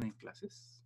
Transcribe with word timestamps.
están 0.00 0.02
en 0.02 0.12
clases. 0.12 0.76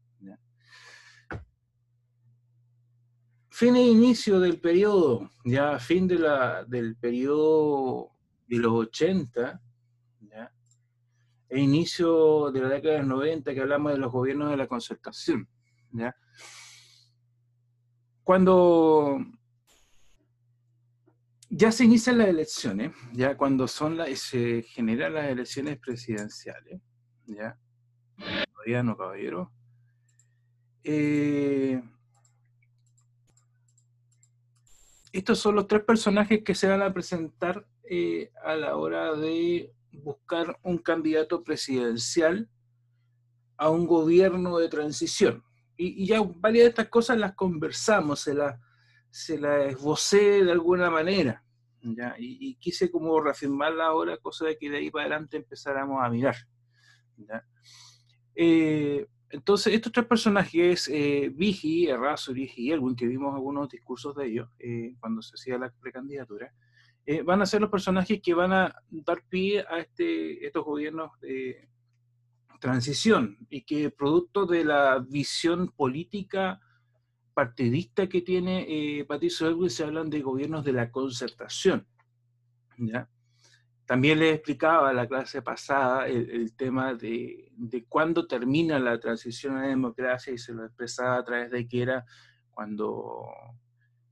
Fin 3.50 3.76
e 3.76 3.83
inicio 3.83 4.40
del 4.40 4.60
periodo, 4.60 5.30
ya 5.44 5.79
fin 5.79 6.08
de 6.08 6.18
la, 6.18 6.64
del 6.64 6.96
periodo 6.96 8.11
de 8.48 8.56
los 8.58 8.72
80, 8.72 9.62
¿ya? 10.22 10.53
e 11.48 11.61
inicio 11.61 12.50
de 12.50 12.61
la 12.62 12.69
década 12.69 12.95
de 12.95 13.00
los 13.03 13.08
90, 13.11 13.54
que 13.54 13.61
hablamos 13.61 13.92
de 13.92 13.98
los 13.98 14.11
gobiernos 14.11 14.50
de 14.50 14.56
la 14.56 14.66
concertación. 14.66 15.49
¿ya? 15.93 16.17
Cuando 18.25 19.21
ya 21.49 21.71
se 21.71 21.85
inician 21.85 22.19
las 22.19 22.27
elecciones, 22.27 22.91
ya 23.12 23.37
cuando 23.37 23.69
son 23.69 23.96
las, 23.96 24.19
se 24.19 24.62
generan 24.65 25.15
las 25.15 25.29
elecciones 25.29 25.79
presidenciales, 25.79 26.81
ya, 27.27 27.57
caballero, 28.96 29.53
eh, 30.83 31.82
estos 35.12 35.38
son 35.38 35.55
los 35.55 35.66
tres 35.66 35.84
personajes 35.84 36.42
que 36.42 36.55
se 36.55 36.69
van 36.69 36.82
a 36.82 36.92
presentar 36.92 37.66
eh, 37.88 38.30
a 38.45 38.55
la 38.56 38.77
hora 38.77 39.14
de 39.14 39.72
buscar 39.92 40.58
un 40.62 40.78
candidato 40.78 41.45
presidencial 41.45 42.48
a 43.56 43.70
un 43.70 43.86
gobierno 43.86 44.58
de 44.58 44.69
transición. 44.69 45.44
Y, 45.77 46.06
ya 46.06 46.20
varias 46.22 46.64
de 46.64 46.69
estas 46.70 46.88
cosas 46.88 47.19
las 47.19 47.34
conversamos, 47.34 48.20
se 48.20 48.34
las 48.34 48.58
se 49.14 49.38
la 49.38 49.66
esbocé 49.66 50.42
de 50.42 50.50
alguna 50.50 50.91
manera. 50.91 51.44
Y, 52.19 52.56
quise 52.56 52.91
como 52.91 53.20
reafirmarla 53.20 53.86
ahora, 53.86 54.16
cosa 54.16 54.46
de 54.46 54.58
que 54.58 54.69
de 54.69 54.78
ahí 54.78 54.91
para 54.91 55.05
adelante 55.05 55.36
empezáramos 55.36 56.02
a 56.02 56.08
mirar. 56.08 56.34
Eh, 58.34 59.06
entonces, 59.30 59.74
estos 59.74 59.92
tres 59.92 60.06
personajes, 60.06 60.88
eh, 60.92 61.30
Vigi, 61.34 61.88
y 61.88 62.70
Elwin, 62.70 62.94
que 62.94 63.06
vimos 63.06 63.34
algunos 63.34 63.68
discursos 63.68 64.14
de 64.14 64.26
ellos 64.26 64.48
eh, 64.60 64.94
cuando 65.00 65.22
se 65.22 65.34
hacía 65.34 65.58
la 65.58 65.72
precandidatura, 65.80 66.52
eh, 67.06 67.22
van 67.22 67.42
a 67.42 67.46
ser 67.46 67.60
los 67.60 67.70
personajes 67.70 68.20
que 68.22 68.32
van 68.32 68.52
a 68.52 68.74
dar 68.91 69.22
pie 69.28 69.64
a 69.68 69.78
este, 69.78 70.46
estos 70.46 70.64
gobiernos 70.64 71.10
de 71.20 71.68
transición 72.60 73.36
y 73.50 73.62
que 73.62 73.91
producto 73.91 74.46
de 74.46 74.64
la 74.64 75.04
visión 75.06 75.69
política 75.76 76.60
partidista 77.34 78.08
que 78.08 78.22
tiene 78.22 78.64
eh, 78.69 79.04
Patricio 79.04 79.48
Elwin 79.48 79.69
se 79.69 79.84
hablan 79.84 80.08
de 80.08 80.22
gobiernos 80.22 80.64
de 80.64 80.72
la 80.72 80.91
concertación. 80.91 81.86
¿ya? 82.78 83.08
También 83.86 84.18
les 84.18 84.34
explicaba 84.34 84.92
la 84.92 85.06
clase 85.06 85.42
pasada 85.42 86.06
el, 86.06 86.54
tema 86.56 86.94
de, 86.94 87.50
de, 87.56 87.84
cuándo 87.84 88.26
termina 88.26 88.78
la 88.78 88.98
transición 88.98 89.56
a 89.56 89.62
la 89.62 89.68
democracia 89.68 90.32
y 90.32 90.38
se 90.38 90.54
lo 90.54 90.64
expresaba 90.64 91.16
a 91.16 91.24
través 91.24 91.50
de 91.50 91.68
que 91.68 91.82
era 91.82 92.04
cuando 92.50 93.26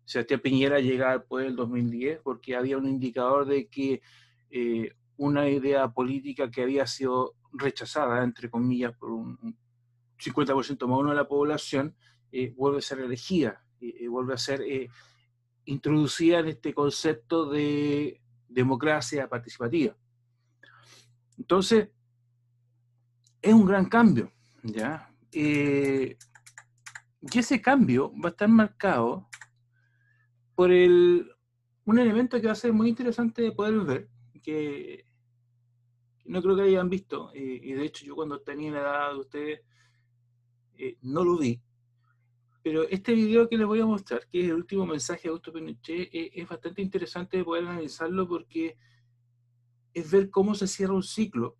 Sebastián 0.04 0.40
Piñera 0.40 0.78
llega 0.80 1.12
al 1.12 1.24
poder 1.24 1.46
en 1.46 1.50
el 1.52 1.56
2010, 1.56 2.20
porque 2.22 2.54
había 2.54 2.76
un 2.76 2.86
indicador 2.86 3.46
de 3.46 3.68
que 3.68 4.02
eh, 4.50 4.92
una 5.16 5.48
idea 5.48 5.88
política 5.88 6.50
que 6.50 6.62
había 6.62 6.86
sido 6.86 7.34
rechazada, 7.52 8.24
entre 8.24 8.50
comillas, 8.50 8.94
por 8.96 9.10
un 9.10 9.56
50% 10.18 10.86
más 10.86 10.98
uno 10.98 11.10
de 11.10 11.16
la 11.16 11.28
población, 11.28 11.94
eh, 12.30 12.52
vuelve 12.56 12.78
a 12.78 12.82
ser 12.82 13.00
elegida, 13.00 13.64
eh, 13.80 14.08
vuelve 14.08 14.34
a 14.34 14.38
ser 14.38 14.62
eh, 14.62 14.88
introducida 15.66 16.38
en 16.38 16.48
este 16.48 16.72
concepto 16.72 17.50
de 17.50 18.21
democracia 18.52 19.28
participativa. 19.28 19.96
Entonces, 21.38 21.88
es 23.40 23.52
un 23.52 23.66
gran 23.66 23.86
cambio, 23.88 24.32
¿ya? 24.62 25.08
y 25.32 26.16
ese 27.38 27.62
cambio 27.62 28.12
va 28.22 28.28
a 28.28 28.32
estar 28.32 28.48
marcado 28.48 29.28
por 30.54 30.70
el, 30.70 31.30
un 31.84 31.98
elemento 31.98 32.40
que 32.40 32.46
va 32.46 32.52
a 32.52 32.56
ser 32.56 32.72
muy 32.72 32.88
interesante 32.88 33.42
de 33.42 33.52
poder 33.52 33.80
ver, 33.80 34.08
que, 34.42 35.06
no 36.24 36.42
creo 36.42 36.56
que 36.56 36.62
hayan 36.62 36.90
visto, 36.90 37.30
y 37.34 37.72
de 37.72 37.84
hecho 37.84 38.04
yo 38.04 38.14
cuando 38.14 38.40
tenía 38.40 38.72
la 38.72 38.80
edad 38.80 39.12
de 39.12 39.18
ustedes 39.18 39.60
no 41.02 41.24
lo 41.24 41.38
vi, 41.38 41.60
pero 42.62 42.88
este 42.88 43.12
video 43.12 43.48
que 43.48 43.58
les 43.58 43.66
voy 43.66 43.80
a 43.80 43.86
mostrar, 43.86 44.26
que 44.28 44.40
es 44.40 44.46
el 44.46 44.54
último 44.54 44.86
mensaje 44.86 45.22
de 45.22 45.28
Augusto 45.30 45.52
Pinochet, 45.52 46.08
e, 46.12 46.30
es, 46.34 46.48
bastante 46.48 46.80
interesante 46.80 47.36
de 47.36 47.44
poder 47.44 47.66
analizarlo 47.66 48.28
porque 48.28 48.76
es 49.92 50.10
ver 50.10 50.30
cómo 50.30 50.54
se 50.54 50.68
cierra 50.68 50.94
un 50.94 51.02
ciclo 51.02 51.56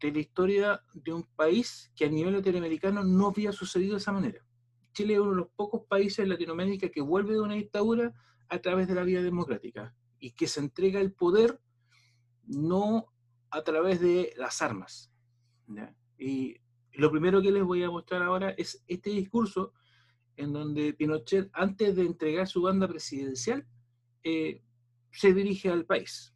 de 0.00 0.12
la 0.12 0.18
historia 0.18 0.82
de 0.92 1.12
un 1.12 1.22
país 1.22 1.92
que 1.94 2.04
a 2.04 2.10
nivel 2.10 2.34
latinoamericano 2.34 3.04
no 3.04 3.28
había 3.28 3.52
sucedido 3.52 3.92
de 3.92 3.98
esa 3.98 4.12
manera. 4.12 4.44
Chile 4.92 5.14
es 5.14 5.20
uno 5.20 5.30
de 5.30 5.36
los 5.36 5.48
pocos 5.54 5.82
países 5.88 6.18
en 6.20 6.30
Latinoamérica 6.30 6.90
que 6.90 7.00
vuelve 7.00 7.34
de 7.34 7.40
una 7.40 7.54
dictadura 7.54 8.12
a 8.48 8.58
través 8.58 8.88
de 8.88 8.94
la 8.94 9.04
vía 9.04 9.22
democrática 9.22 9.94
y 10.18 10.32
que 10.32 10.48
se 10.48 10.60
entrega 10.60 11.00
el 11.00 11.12
poder 11.12 11.60
no 12.44 13.06
a 13.50 13.62
través 13.62 14.00
de 14.00 14.32
las 14.36 14.60
armas. 14.60 15.12
Y 16.18 16.56
lo 16.92 17.10
primero 17.10 17.40
que 17.42 17.52
les 17.52 17.62
voy 17.62 17.82
a 17.82 17.90
mostrar 17.90 18.22
ahora 18.22 18.50
es 18.50 18.82
este 18.86 19.10
discurso 19.10 19.72
en 20.36 20.52
donde 20.52 20.92
Pinochet, 20.92 21.48
antes 21.52 21.96
de 21.96 22.02
entregar 22.02 22.46
su 22.46 22.62
banda 22.62 22.86
presidencial, 22.86 23.66
eh, 24.22 24.62
se 25.10 25.32
dirige 25.32 25.70
al 25.70 25.84
país. 25.84 26.34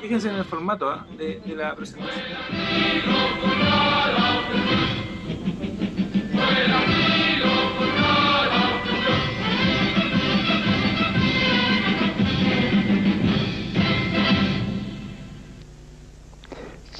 Fíjense 0.00 0.28
en 0.28 0.36
el 0.36 0.44
formato 0.44 0.88
¿ah? 0.88 1.06
de, 1.16 1.40
de 1.40 1.54
la 1.54 1.74
presentación. 1.74 2.22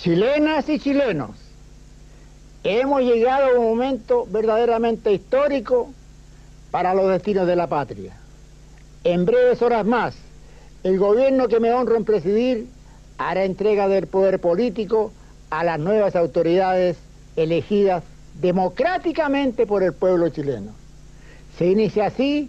Chilenas 0.06 0.68
y 0.68 0.78
chilenos, 0.78 1.30
hemos 2.62 3.02
llegado 3.02 3.46
a 3.46 3.58
un 3.58 3.70
momento 3.70 4.24
verdaderamente 4.30 5.12
histórico 5.12 5.92
para 6.70 6.94
los 6.94 7.08
destinos 7.08 7.44
de 7.48 7.56
la 7.56 7.66
patria. 7.66 8.16
En 9.02 9.24
breves 9.24 9.60
horas 9.62 9.84
más, 9.84 10.14
el 10.84 10.96
gobierno 11.00 11.48
que 11.48 11.58
me 11.58 11.72
honro 11.72 11.96
en 11.96 12.04
presidir 12.04 12.68
hará 13.18 13.42
entrega 13.42 13.88
del 13.88 14.06
poder 14.06 14.38
político 14.38 15.10
a 15.50 15.64
las 15.64 15.80
nuevas 15.80 16.14
autoridades 16.14 16.98
elegidas 17.34 18.04
democráticamente 18.40 19.66
por 19.66 19.82
el 19.82 19.92
pueblo 19.92 20.28
chileno. 20.28 20.70
Se 21.58 21.66
inicia 21.66 22.06
así 22.06 22.48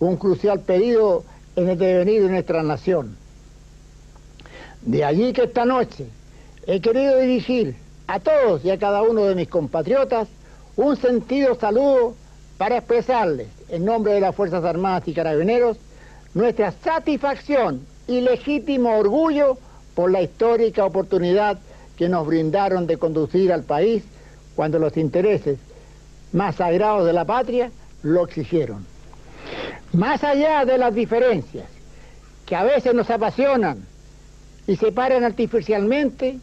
un 0.00 0.18
crucial 0.18 0.60
periodo 0.60 1.24
en 1.56 1.70
el 1.70 1.78
devenir 1.78 2.24
de 2.24 2.28
nuestra 2.28 2.62
nación. 2.62 3.16
De 4.82 5.02
allí 5.02 5.32
que 5.32 5.44
esta 5.44 5.64
noche 5.64 6.19
he 6.72 6.80
querido 6.80 7.18
dirigir 7.18 7.74
a 8.06 8.20
todos 8.20 8.64
y 8.64 8.70
a 8.70 8.78
cada 8.78 9.02
uno 9.02 9.24
de 9.24 9.34
mis 9.34 9.48
compatriotas 9.48 10.28
un 10.76 10.96
sentido 10.96 11.56
saludo 11.56 12.14
para 12.58 12.76
expresarles, 12.76 13.48
en 13.70 13.84
nombre 13.84 14.12
de 14.12 14.20
las 14.20 14.36
Fuerzas 14.36 14.62
Armadas 14.64 15.08
y 15.08 15.12
Carabineros, 15.12 15.78
nuestra 16.32 16.70
satisfacción 16.70 17.84
y 18.06 18.20
legítimo 18.20 18.96
orgullo 18.96 19.58
por 19.96 20.12
la 20.12 20.22
histórica 20.22 20.84
oportunidad 20.84 21.58
que 21.96 22.08
nos 22.08 22.24
brindaron 22.24 22.86
de 22.86 22.98
conducir 22.98 23.52
al 23.52 23.64
país 23.64 24.04
cuando 24.54 24.78
los 24.78 24.96
intereses 24.96 25.58
más 26.32 26.54
sagrados 26.54 27.04
de 27.04 27.12
la 27.12 27.24
patria 27.24 27.72
lo 28.04 28.24
exigieron. 28.24 28.86
Más 29.92 30.22
allá 30.22 30.64
de 30.64 30.78
las 30.78 30.94
diferencias 30.94 31.66
que 32.46 32.54
a 32.54 32.62
veces 32.62 32.94
nos 32.94 33.10
apasionan 33.10 33.84
y 34.68 34.76
separan 34.76 35.24
artificialmente, 35.24 36.38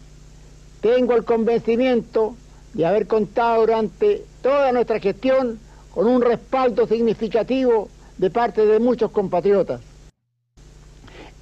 tengo 0.88 1.18
el 1.18 1.26
convencimiento 1.26 2.38
de 2.74 2.86
haber 2.86 3.08
contado 3.08 3.60
durante 3.60 4.24
toda 4.42 4.72
nuestra 4.72 5.02
gestión 5.02 5.60
con 5.94 6.08
un 6.08 6.22
respaldo 6.22 6.88
significativo 6.88 7.90
de 8.18 8.30
parte 8.30 8.66
de 8.66 8.80
muchos 8.80 9.12
compatriotas. 9.12 9.82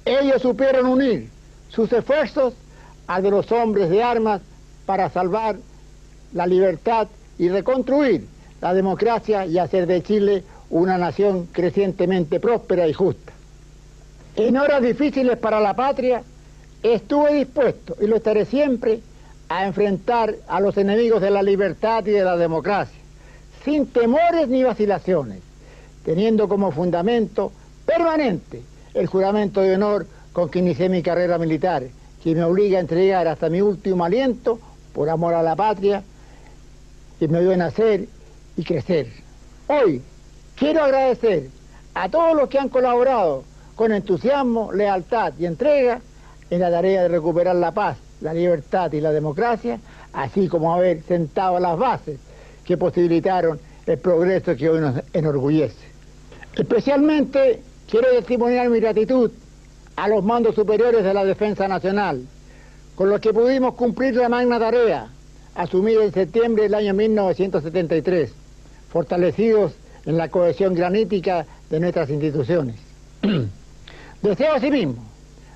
Ellos 0.04 0.42
supieron 0.42 0.86
unir 0.86 1.28
sus 1.68 1.92
esfuerzos 1.92 2.54
a 3.06 3.20
de 3.20 3.30
los 3.30 3.52
hombres 3.52 3.88
de 3.88 4.02
armas 4.02 4.42
para 4.84 5.10
salvar 5.10 5.54
la 6.32 6.46
libertad 6.48 7.06
y 7.38 7.48
reconstruir 7.48 8.26
la 8.60 8.74
democracia 8.74 9.46
y 9.46 9.58
hacer 9.58 9.86
de 9.86 10.02
Chile 10.02 10.42
una 10.70 10.98
nación 10.98 11.46
crecientemente 11.52 12.40
próspera 12.40 12.88
y 12.88 12.92
justa. 12.92 13.32
En 14.34 14.56
horas 14.56 14.82
difíciles 14.82 15.38
para 15.38 15.60
la 15.60 15.74
patria, 15.74 16.24
estuve 16.82 17.34
dispuesto, 17.34 17.96
y 18.00 18.08
lo 18.08 18.16
estaré 18.16 18.44
siempre, 18.44 19.02
a 19.48 19.66
enfrentar 19.66 20.34
a 20.48 20.60
los 20.60 20.76
enemigos 20.76 21.20
de 21.20 21.30
la 21.30 21.42
libertad 21.42 22.04
y 22.06 22.10
de 22.10 22.24
la 22.24 22.36
democracia, 22.36 22.98
sin 23.64 23.86
temores 23.86 24.48
ni 24.48 24.62
vacilaciones, 24.62 25.40
teniendo 26.04 26.48
como 26.48 26.72
fundamento 26.72 27.52
permanente 27.84 28.62
el 28.94 29.06
juramento 29.06 29.60
de 29.60 29.74
honor 29.74 30.06
con 30.32 30.48
que 30.48 30.58
inicié 30.58 30.88
mi 30.88 31.02
carrera 31.02 31.38
militar, 31.38 31.84
que 32.22 32.34
me 32.34 32.44
obliga 32.44 32.78
a 32.78 32.80
entregar 32.80 33.28
hasta 33.28 33.48
mi 33.48 33.60
último 33.60 34.04
aliento 34.04 34.58
por 34.92 35.08
amor 35.08 35.34
a 35.34 35.42
la 35.42 35.54
patria, 35.54 36.02
que 37.18 37.28
me 37.28 37.40
vio 37.40 37.56
nacer 37.56 38.06
y 38.56 38.64
crecer. 38.64 39.08
Hoy 39.68 40.02
quiero 40.56 40.82
agradecer 40.82 41.48
a 41.94 42.08
todos 42.08 42.36
los 42.36 42.48
que 42.48 42.58
han 42.58 42.68
colaborado 42.68 43.44
con 43.74 43.92
entusiasmo, 43.92 44.72
lealtad 44.72 45.34
y 45.38 45.46
entrega 45.46 46.00
en 46.50 46.60
la 46.60 46.70
tarea 46.70 47.02
de 47.02 47.08
recuperar 47.08 47.56
la 47.56 47.72
paz, 47.72 47.98
la 48.20 48.32
libertad 48.32 48.92
y 48.92 49.00
la 49.00 49.12
democracia, 49.12 49.78
así 50.12 50.48
como 50.48 50.74
haber 50.74 51.02
sentado 51.02 51.58
las 51.60 51.78
bases 51.78 52.18
que 52.64 52.76
posibilitaron 52.76 53.58
el 53.86 53.98
progreso 53.98 54.56
que 54.56 54.68
hoy 54.68 54.80
nos 54.80 55.02
enorgullece. 55.12 55.86
Especialmente 56.54 57.62
quiero 57.88 58.08
testimoniar 58.10 58.68
mi 58.68 58.80
gratitud 58.80 59.30
a 59.96 60.08
los 60.08 60.24
mandos 60.24 60.54
superiores 60.54 61.04
de 61.04 61.14
la 61.14 61.24
Defensa 61.24 61.68
Nacional, 61.68 62.22
con 62.94 63.10
los 63.10 63.20
que 63.20 63.32
pudimos 63.32 63.74
cumplir 63.74 64.14
la 64.14 64.28
magna 64.28 64.58
tarea 64.58 65.08
asumida 65.54 66.04
en 66.04 66.12
septiembre 66.12 66.64
del 66.64 66.74
año 66.74 66.94
1973, 66.94 68.32
fortalecidos 68.90 69.72
en 70.04 70.16
la 70.16 70.28
cohesión 70.28 70.74
granítica 70.74 71.46
de 71.70 71.80
nuestras 71.80 72.10
instituciones. 72.10 72.76
Deseo 74.22 74.54
asimismo 74.54 75.04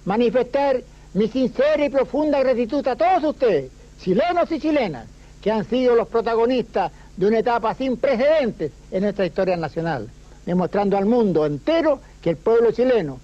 manifestar 0.05 0.83
mi 1.15 1.29
sincera 1.29 1.85
y 1.85 1.89
profunda 1.91 2.41
gratitud 2.41 2.87
a 2.87 2.97
todos 2.97 3.25
ustedes, 3.25 3.71
chilenos 4.01 4.51
y 4.53 4.61
chilenas, 4.61 5.07
que 5.43 5.51
han 5.51 5.65
sido 5.65 5.97
los 5.97 6.09
protagonistas 6.09 6.93
de 7.17 7.27
una 7.27 7.39
etapa 7.39 7.75
sin 7.75 7.97
precedentes 7.97 8.73
en 8.91 9.03
nuestra 9.03 9.27
historia 9.27 9.57
nacional, 9.57 10.09
demostrando 10.47 10.97
al 10.97 11.07
mundo 11.07 11.47
entero 11.47 12.01
que 12.23 12.31
el 12.31 12.37
pueblo 12.37 12.73
chileno 12.73 13.19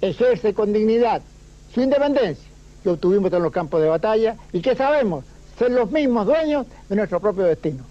ejerce 0.00 0.52
con 0.52 0.72
dignidad 0.72 1.22
su 1.72 1.80
independencia 1.80 2.48
que 2.82 2.90
obtuvimos 2.90 3.32
en 3.32 3.42
los 3.42 3.52
campos 3.52 3.80
de 3.80 3.88
batalla 3.88 4.36
y 4.52 4.60
que 4.60 4.76
sabemos 4.76 5.24
ser 5.58 5.70
los 5.70 5.90
mismos 5.90 6.26
dueños 6.26 6.66
de 6.88 6.96
nuestro 6.96 7.20
propio 7.20 7.44
destino. 7.44 7.84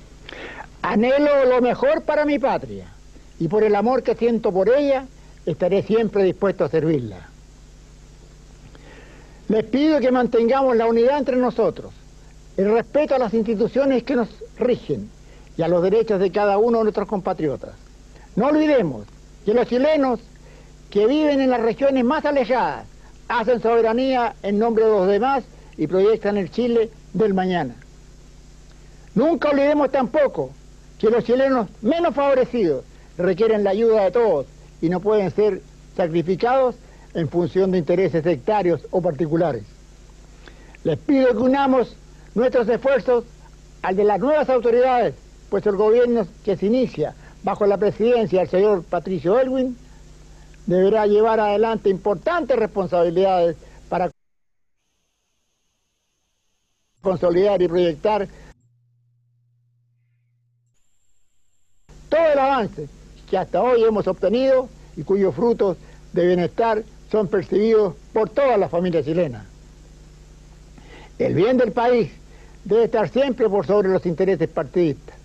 Anhelo 0.81 1.45
lo 1.45 1.61
mejor 1.61 2.03
para 2.03 2.25
mi 2.25 2.37
patria 2.37 2.85
y 3.39 3.47
por 3.47 3.63
el 3.63 3.75
amor 3.75 4.03
que 4.03 4.15
siento 4.15 4.51
por 4.51 4.69
ella 4.69 5.05
estaré 5.45 5.81
siempre 5.81 6.23
dispuesto 6.23 6.63
a 6.63 6.69
servirla. 6.69 7.32
Les 9.53 9.63
pido 9.65 9.99
que 9.99 10.11
mantengamos 10.11 10.75
la 10.75 10.87
unidad 10.87 11.19
entre 11.19 11.35
nosotros, 11.35 11.93
el 12.57 12.73
respeto 12.73 13.13
a 13.13 13.19
las 13.19 13.35
instituciones 13.35 14.01
que 14.01 14.15
nos 14.15 14.27
rigen 14.57 15.11
y 15.55 15.61
a 15.61 15.67
los 15.67 15.83
derechos 15.83 16.19
de 16.19 16.31
cada 16.31 16.57
uno 16.57 16.79
de 16.79 16.85
nuestros 16.85 17.07
compatriotas. 17.07 17.75
No 18.35 18.47
olvidemos 18.47 19.05
que 19.45 19.53
los 19.53 19.67
chilenos 19.67 20.19
que 20.89 21.05
viven 21.05 21.39
en 21.39 21.51
las 21.51 21.61
regiones 21.61 22.03
más 22.03 22.25
alejadas 22.25 22.87
hacen 23.27 23.61
soberanía 23.61 24.33
en 24.41 24.57
nombre 24.57 24.85
de 24.85 24.89
los 24.89 25.07
demás 25.07 25.43
y 25.77 25.85
proyectan 25.85 26.37
el 26.37 26.49
Chile 26.49 26.89
del 27.13 27.35
mañana. 27.35 27.75
Nunca 29.13 29.51
olvidemos 29.51 29.91
tampoco 29.91 30.49
que 30.97 31.11
los 31.11 31.23
chilenos 31.25 31.67
menos 31.83 32.15
favorecidos 32.15 32.85
requieren 33.19 33.63
la 33.63 33.69
ayuda 33.69 34.05
de 34.05 34.09
todos 34.09 34.47
y 34.81 34.89
no 34.89 34.99
pueden 34.99 35.29
ser 35.29 35.61
sacrificados 35.95 36.73
en 37.13 37.29
función 37.29 37.71
de 37.71 37.77
intereses 37.77 38.23
sectarios 38.23 38.81
o 38.91 39.01
particulares. 39.01 39.63
Les 40.83 40.97
pido 40.97 41.31
que 41.31 41.37
unamos 41.37 41.95
nuestros 42.35 42.67
esfuerzos 42.67 43.25
al 43.81 43.95
de 43.95 44.03
las 44.03 44.19
nuevas 44.19 44.49
autoridades, 44.49 45.15
pues 45.49 45.65
el 45.65 45.75
gobierno 45.75 46.27
que 46.43 46.57
se 46.57 46.65
inicia 46.65 47.15
bajo 47.43 47.65
la 47.65 47.77
presidencia 47.77 48.39
del 48.39 48.49
señor 48.49 48.83
Patricio 48.83 49.39
Elwin 49.39 49.77
deberá 50.65 51.05
llevar 51.05 51.39
adelante 51.39 51.89
importantes 51.89 52.57
responsabilidades 52.57 53.57
para 53.89 54.09
consolidar 57.01 57.61
y 57.61 57.67
proyectar 57.67 58.27
todo 62.09 62.31
el 62.31 62.39
avance 62.39 62.87
que 63.29 63.37
hasta 63.37 63.61
hoy 63.61 63.83
hemos 63.83 64.07
obtenido 64.07 64.69
y 64.95 65.03
cuyos 65.03 65.35
frutos 65.35 65.77
de 66.13 66.27
bienestar 66.27 66.83
son 67.13 67.27
percibidos 67.27 67.93
por 68.11 68.31
todas 68.31 68.57
las 68.57 68.71
familias 68.71 69.05
chilenas. 69.05 69.45
El 71.19 71.35
bien 71.35 71.57
del 71.57 71.71
país 71.71 72.09
debe 72.65 72.85
estar 72.85 73.07
siempre 73.07 73.47
por 73.47 73.67
sobre 73.67 73.89
los 73.89 74.03
intereses 74.07 74.49
partidistas, 74.49 75.15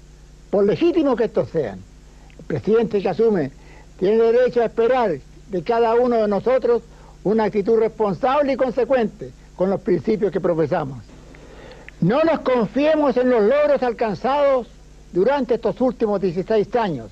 por 0.51 0.67
legítimos 0.67 1.17
que 1.17 1.25
estos 1.25 1.49
sean. 1.49 1.81
El 2.39 2.45
presidente 2.45 3.01
que 3.01 3.09
asume 3.09 3.53
tiene 3.99 4.19
derecho 4.19 4.61
a 4.61 4.67
esperar 4.67 5.17
de 5.49 5.63
cada 5.63 5.95
uno 5.95 6.17
de 6.17 6.29
nosotros 6.29 6.83
una 7.25 7.45
actitud 7.45 7.79
responsable 7.79 8.53
y 8.53 8.57
consecuente 8.57 9.31
con 9.57 9.71
los 9.71 9.81
principios 9.81 10.31
que 10.31 10.43
profesamos. 10.43 10.99
No 12.03 12.23
nos 12.23 12.41
confiemos 12.41 13.17
en 13.17 13.31
los 13.31 13.41
logros 13.45 13.83
alcanzados 13.83 14.67
durante 15.15 15.55
estos 15.55 15.81
últimos 15.81 16.21
16 16.21 16.77
años, 16.77 17.11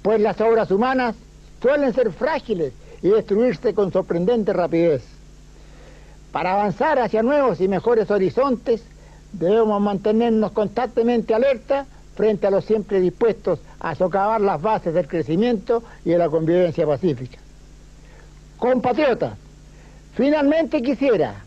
pues 0.00 0.18
las 0.18 0.40
obras 0.40 0.70
humanas 0.70 1.14
suelen 1.60 1.92
ser 1.92 2.10
frágiles 2.10 2.72
y 3.02 3.08
destruirse 3.08 3.74
con 3.74 3.92
sorprendente 3.92 4.52
rapidez. 4.52 5.02
Para 6.32 6.52
avanzar 6.52 6.98
hacia 6.98 7.22
nuevos 7.22 7.60
y 7.60 7.68
mejores 7.68 8.10
horizontes, 8.10 8.82
debemos 9.32 9.80
mantenernos 9.80 10.52
constantemente 10.52 11.34
alerta 11.34 11.86
frente 12.14 12.46
a 12.46 12.50
los 12.50 12.64
siempre 12.64 13.00
dispuestos 13.00 13.60
a 13.80 13.94
socavar 13.94 14.40
las 14.40 14.60
bases 14.60 14.92
del 14.92 15.06
crecimiento 15.06 15.82
y 16.04 16.10
de 16.10 16.18
la 16.18 16.28
convivencia 16.28 16.86
pacífica. 16.86 17.38
Compatriotas, 18.58 19.34
finalmente 20.14 20.82
quisiera, 20.82 21.44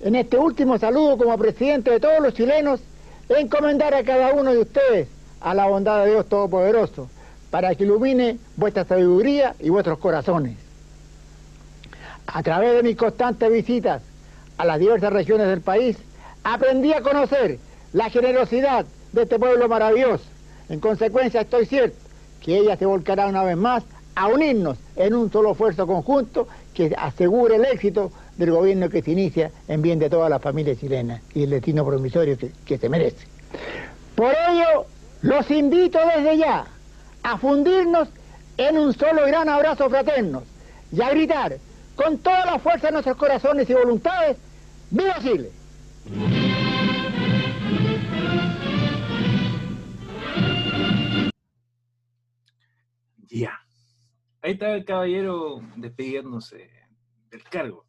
en 0.00 0.14
este 0.14 0.38
último 0.38 0.78
saludo 0.78 1.18
como 1.18 1.36
presidente 1.36 1.90
de 1.90 2.00
todos 2.00 2.20
los 2.20 2.34
chilenos, 2.34 2.80
encomendar 3.28 3.94
a 3.94 4.02
cada 4.02 4.32
uno 4.32 4.52
de 4.52 4.60
ustedes 4.60 5.08
a 5.40 5.54
la 5.54 5.66
bondad 5.66 6.04
de 6.04 6.12
Dios 6.12 6.26
Todopoderoso, 6.26 7.08
para 7.50 7.74
que 7.74 7.84
ilumine 7.84 8.38
vuestra 8.56 8.84
sabiduría 8.84 9.54
y 9.60 9.68
vuestros 9.68 9.98
corazones. 9.98 10.67
A 12.30 12.42
través 12.42 12.74
de 12.74 12.82
mis 12.82 12.96
constantes 12.96 13.50
visitas 13.50 14.02
a 14.58 14.64
las 14.66 14.78
diversas 14.78 15.12
regiones 15.12 15.48
del 15.48 15.62
país, 15.62 15.96
aprendí 16.44 16.92
a 16.92 17.00
conocer 17.00 17.58
la 17.94 18.10
generosidad 18.10 18.84
de 19.12 19.22
este 19.22 19.38
pueblo 19.38 19.66
maravilloso. 19.66 20.24
En 20.68 20.78
consecuencia, 20.78 21.40
estoy 21.40 21.64
cierto 21.64 21.96
que 22.42 22.58
ella 22.58 22.76
se 22.76 22.84
volcará 22.84 23.26
una 23.28 23.42
vez 23.44 23.56
más 23.56 23.82
a 24.14 24.28
unirnos 24.28 24.76
en 24.96 25.14
un 25.14 25.32
solo 25.32 25.52
esfuerzo 25.52 25.86
conjunto 25.86 26.48
que 26.74 26.94
asegure 26.98 27.56
el 27.56 27.64
éxito 27.64 28.12
del 28.36 28.50
gobierno 28.50 28.90
que 28.90 29.00
se 29.00 29.12
inicia 29.12 29.50
en 29.66 29.80
bien 29.80 29.98
de 29.98 30.10
todas 30.10 30.28
las 30.28 30.42
familias 30.42 30.78
chilenas 30.78 31.22
y 31.34 31.44
el 31.44 31.50
destino 31.50 31.84
promisorio 31.86 32.36
que, 32.36 32.78
se 32.78 32.88
merece. 32.90 33.26
Por 34.14 34.34
ello, 34.50 34.84
los 35.22 35.50
invito 35.50 35.98
desde 36.14 36.36
ya 36.36 36.66
a 37.22 37.38
fundirnos 37.38 38.08
en 38.58 38.76
un 38.76 38.92
solo 38.92 39.26
gran 39.26 39.48
abrazo 39.48 39.88
fraterno 39.88 40.42
y 40.92 41.00
a 41.00 41.10
gritar 41.10 41.56
con 41.98 42.16
toda 42.18 42.46
la 42.46 42.58
fuerza 42.60 42.86
de 42.86 42.92
nuestros 42.92 43.16
corazones 43.16 43.68
y 43.68 43.74
voluntades, 43.74 44.38
¡Viva 44.90 45.18
Chile! 45.20 45.50
Ya. 53.26 53.60
Ahí 54.40 54.52
está 54.52 54.74
el 54.74 54.84
caballero 54.84 55.60
despidiéndose 55.76 56.70
del 57.30 57.42
cargo. 57.42 57.84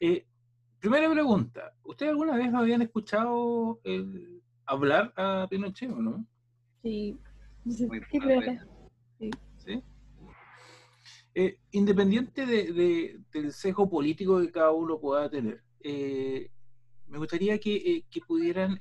Eh, 0.00 0.26
primera 0.80 1.10
pregunta, 1.10 1.74
¿ustedes 1.84 2.12
alguna 2.12 2.36
vez 2.36 2.50
lo 2.50 2.58
habían 2.58 2.80
escuchado 2.80 3.78
hablar 4.64 5.12
a 5.16 5.46
Pinochet 5.50 5.90
o 5.90 6.00
no? 6.00 6.26
Sí. 6.82 7.18
sí. 7.70 7.86
Eh, 11.34 11.58
independiente 11.72 12.46
del 12.46 13.52
sesgo 13.52 13.88
político 13.90 14.40
que 14.40 14.52
cada 14.52 14.70
uno 14.70 15.00
pueda 15.00 15.28
tener, 15.28 15.62
eh, 15.80 16.50
me 17.08 17.18
gustaría 17.18 17.58
que, 17.58 18.04
pudieran 18.26 18.78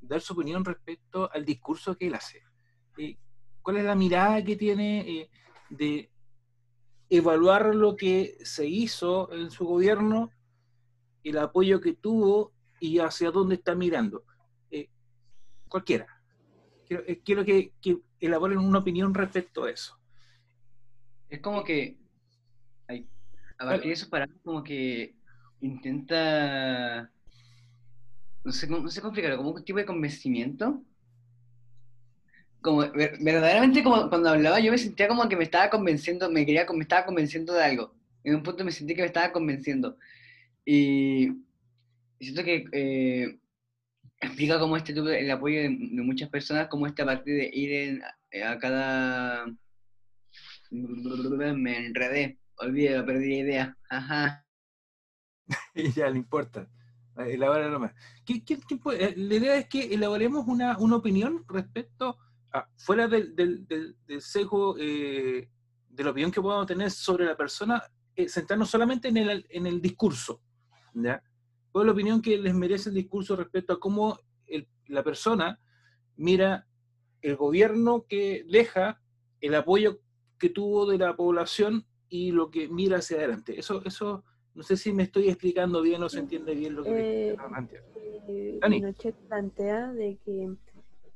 dar 0.00 0.20
su 0.20 0.32
opinión 0.32 0.64
respecto 0.64 1.30
al 1.30 1.44
discurso 1.44 1.96
que 1.96 2.06
él 2.06 2.14
hace. 2.14 2.42
¿Cuál 3.62 3.76
es 3.76 3.84
la 3.84 3.94
mirada 3.94 4.42
que 4.42 4.56
tiene 4.56 5.28
de 5.68 6.10
evaluar 7.10 7.74
lo 7.74 7.96
que 7.96 8.38
se 8.44 8.66
hizo 8.66 9.32
en 9.32 9.50
su 9.50 9.66
gobierno, 9.66 10.30
el 11.24 11.38
apoyo 11.38 11.80
que 11.80 11.94
tuvo 11.94 12.52
y 12.78 13.00
hacia 13.00 13.32
dónde 13.32 13.56
está 13.56 13.74
mirando. 13.74 14.24
Eh, 14.70 14.88
cualquiera. 15.68 16.06
Quiero, 16.86 17.02
eh, 17.06 17.20
quiero 17.22 17.44
que, 17.44 17.74
que, 17.82 17.98
elaboren 18.20 18.58
una 18.58 18.78
opinión 18.78 19.12
respecto 19.12 19.64
a 19.64 19.70
eso. 19.70 19.98
Es 21.30 21.40
como 21.40 21.64
que, 21.64 21.96
a 23.58 23.64
partir 23.64 23.88
de 23.88 23.92
eso, 23.92 24.10
para 24.10 24.28
como 24.42 24.62
que 24.64 25.14
intenta, 25.60 27.10
no 28.44 28.52
sé, 28.52 28.66
no 28.68 28.88
sé 28.88 29.00
cómo 29.00 29.10
explicarlo, 29.12 29.36
como 29.36 29.50
un 29.50 29.64
tipo 29.64 29.78
de 29.78 29.86
convencimiento 29.86 30.84
como 32.60 32.80
verdaderamente 32.90 33.82
como 33.82 34.08
cuando 34.08 34.30
hablaba 34.30 34.60
yo 34.60 34.70
me 34.70 34.78
sentía 34.78 35.08
como 35.08 35.28
que 35.28 35.36
me 35.36 35.44
estaba 35.44 35.70
convenciendo, 35.70 36.30
me 36.30 36.44
quería, 36.44 36.66
me 36.72 36.82
estaba 36.82 37.06
convenciendo 37.06 37.54
de 37.54 37.64
algo. 37.64 37.94
En 38.24 38.34
un 38.34 38.42
punto 38.42 38.64
me 38.64 38.72
sentí 38.72 38.94
que 38.94 39.02
me 39.02 39.06
estaba 39.06 39.32
convenciendo. 39.32 39.96
Y 40.64 41.30
siento 42.20 42.44
que 42.44 42.66
eh, 42.72 43.38
explica 44.20 44.58
cómo 44.58 44.76
este 44.76 44.92
el 44.92 45.30
apoyo 45.30 45.62
de, 45.62 45.70
muchas 45.70 46.28
personas, 46.28 46.68
cómo 46.68 46.86
este 46.86 47.02
a 47.02 47.06
partir 47.06 47.34
de 47.34 47.50
ir 47.52 48.02
a 48.44 48.58
cada... 48.58 49.46
Me 50.70 51.86
enredé, 51.86 52.38
olvidé, 52.58 53.02
perdí 53.02 53.28
la 53.28 53.36
idea. 53.36 53.78
Ajá. 53.88 54.46
ya, 55.96 56.08
le 56.08 56.16
importa. 56.16 56.68
Elabora 57.16 57.68
nomás. 57.68 57.92
¿Qué, 58.24 58.44
qué, 58.44 58.58
eh, 58.92 59.14
La 59.16 59.34
idea 59.34 59.56
es 59.56 59.68
que 59.68 59.92
elaboremos 59.92 60.46
una, 60.46 60.78
una 60.78 60.96
opinión 60.96 61.44
respecto 61.48 62.16
a, 62.52 62.68
fuera 62.76 63.08
del, 63.08 63.34
del, 63.34 63.66
del, 63.66 64.22
sesgo 64.22 64.76
eh, 64.78 65.50
de 65.88 66.04
la 66.04 66.10
opinión 66.10 66.30
que 66.30 66.40
podamos 66.40 66.66
tener 66.66 66.90
sobre 66.90 67.26
la 67.26 67.36
persona, 67.36 67.82
eh, 68.14 68.28
centrarnos 68.28 68.70
solamente 68.70 69.08
en 69.08 69.16
el, 69.16 69.46
en 69.50 69.66
el 69.66 69.82
discurso. 69.82 70.40
¿ya? 70.94 71.22
¿Cuál 71.72 71.84
es 71.84 71.86
la 71.86 71.92
opinión 71.92 72.22
que 72.22 72.38
les 72.38 72.54
merece 72.54 72.88
el 72.88 72.94
discurso 72.94 73.36
respecto 73.36 73.72
a 73.72 73.80
cómo 73.80 74.18
la 74.86 75.04
persona 75.04 75.60
mira 76.16 76.66
el 77.22 77.36
gobierno 77.36 78.06
que 78.08 78.44
deja, 78.48 79.00
el 79.40 79.54
apoyo 79.54 80.00
que 80.40 80.48
tuvo 80.48 80.86
de 80.86 80.98
la 80.98 81.14
población 81.14 81.86
y 82.08 82.32
lo 82.32 82.50
que 82.50 82.68
mira 82.68 82.96
hacia 82.98 83.18
adelante? 83.18 83.58
Eso, 83.58 83.82
eso 83.84 84.24
no 84.54 84.64
sé 84.64 84.76
si 84.76 84.92
me 84.92 85.04
estoy 85.04 85.28
explicando 85.28 85.82
bien 85.82 86.02
o 86.02 86.08
se 86.08 86.18
entiende 86.18 86.54
bien 86.54 86.74
lo 86.74 86.82
que 86.82 87.30
eh, 87.30 87.36
eh, 88.26 88.58
Dani. 88.60 88.82
plantea 89.28 89.92
de 89.92 90.18
que 90.24 90.50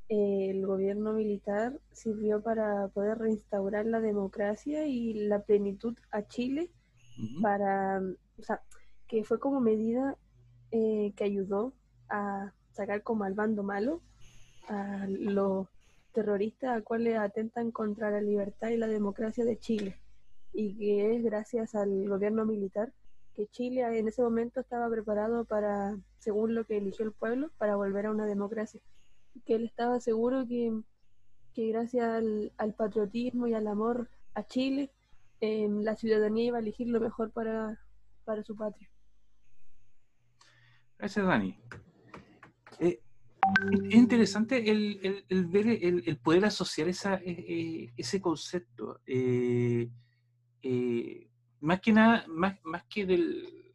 eh, 0.08 0.50
el 0.50 0.66
gobierno 0.66 1.14
militar 1.14 1.80
sirvió 1.92 2.42
para 2.42 2.88
poder 2.88 3.18
reinstaurar 3.18 3.86
la 3.86 4.00
democracia 4.00 4.86
y 4.86 5.14
la 5.14 5.42
plenitud 5.42 5.96
a 6.12 6.26
Chile, 6.26 6.70
para, 7.42 8.00
o 8.38 8.42
sea, 8.42 8.60
que 9.06 9.24
fue 9.24 9.38
como 9.38 9.60
medida 9.60 10.16
eh, 10.70 11.12
que 11.16 11.24
ayudó 11.24 11.72
a 12.08 12.52
sacar 12.72 13.02
como 13.02 13.24
al 13.24 13.34
bando 13.34 13.62
malo, 13.62 14.02
a 14.68 15.06
los 15.08 15.68
terroristas 16.14 16.78
a 16.78 16.82
cuales 16.82 17.18
atentan 17.18 17.70
contra 17.70 18.10
la 18.10 18.22
libertad 18.22 18.70
y 18.70 18.78
la 18.78 18.86
democracia 18.86 19.44
de 19.44 19.58
Chile, 19.58 20.00
y 20.54 20.74
que 20.76 21.16
es 21.16 21.22
gracias 21.22 21.74
al 21.74 22.08
gobierno 22.08 22.46
militar 22.46 22.92
que 23.34 23.48
Chile 23.48 23.82
en 23.98 24.08
ese 24.08 24.22
momento 24.22 24.60
estaba 24.60 24.88
preparado 24.88 25.44
para, 25.44 25.98
según 26.18 26.54
lo 26.54 26.64
que 26.64 26.76
eligió 26.76 27.04
el 27.04 27.12
pueblo, 27.12 27.50
para 27.58 27.76
volver 27.76 28.06
a 28.06 28.12
una 28.12 28.26
democracia. 28.26 28.80
Que 29.44 29.56
él 29.56 29.64
estaba 29.64 30.00
seguro 30.00 30.46
que, 30.46 30.72
gracias 31.56 32.22
al, 32.56 32.74
patriotismo 32.76 33.46
y 33.46 33.54
al 33.54 33.66
amor 33.66 34.08
a 34.34 34.46
Chile, 34.46 34.90
em, 35.40 35.82
la 35.82 35.96
ciudadanía 35.96 36.44
iba 36.44 36.58
a 36.58 36.60
elegir 36.60 36.88
lo 36.88 37.00
mejor 37.00 37.32
para, 37.32 37.78
su 38.44 38.56
patria. 38.56 38.88
Gracias, 40.98 41.26
Dani. 41.26 41.58
Eh, 42.78 43.00
es 43.72 43.94
interesante 43.94 44.70
el, 44.70 45.24
ver 45.48 45.68
el, 45.68 46.16
poder 46.18 46.44
asociar 46.46 46.88
esa, 46.88 47.14
e, 47.16 47.30
e, 47.30 47.92
ese 47.96 48.20
concepto. 48.20 49.00
Eh, 49.06 49.88
eh, 50.62 51.28
más 51.60 51.80
que 51.80 51.92
nada, 51.92 52.24
más, 52.28 52.58
más 52.64 52.84
que 52.84 53.06
del, 53.06 53.74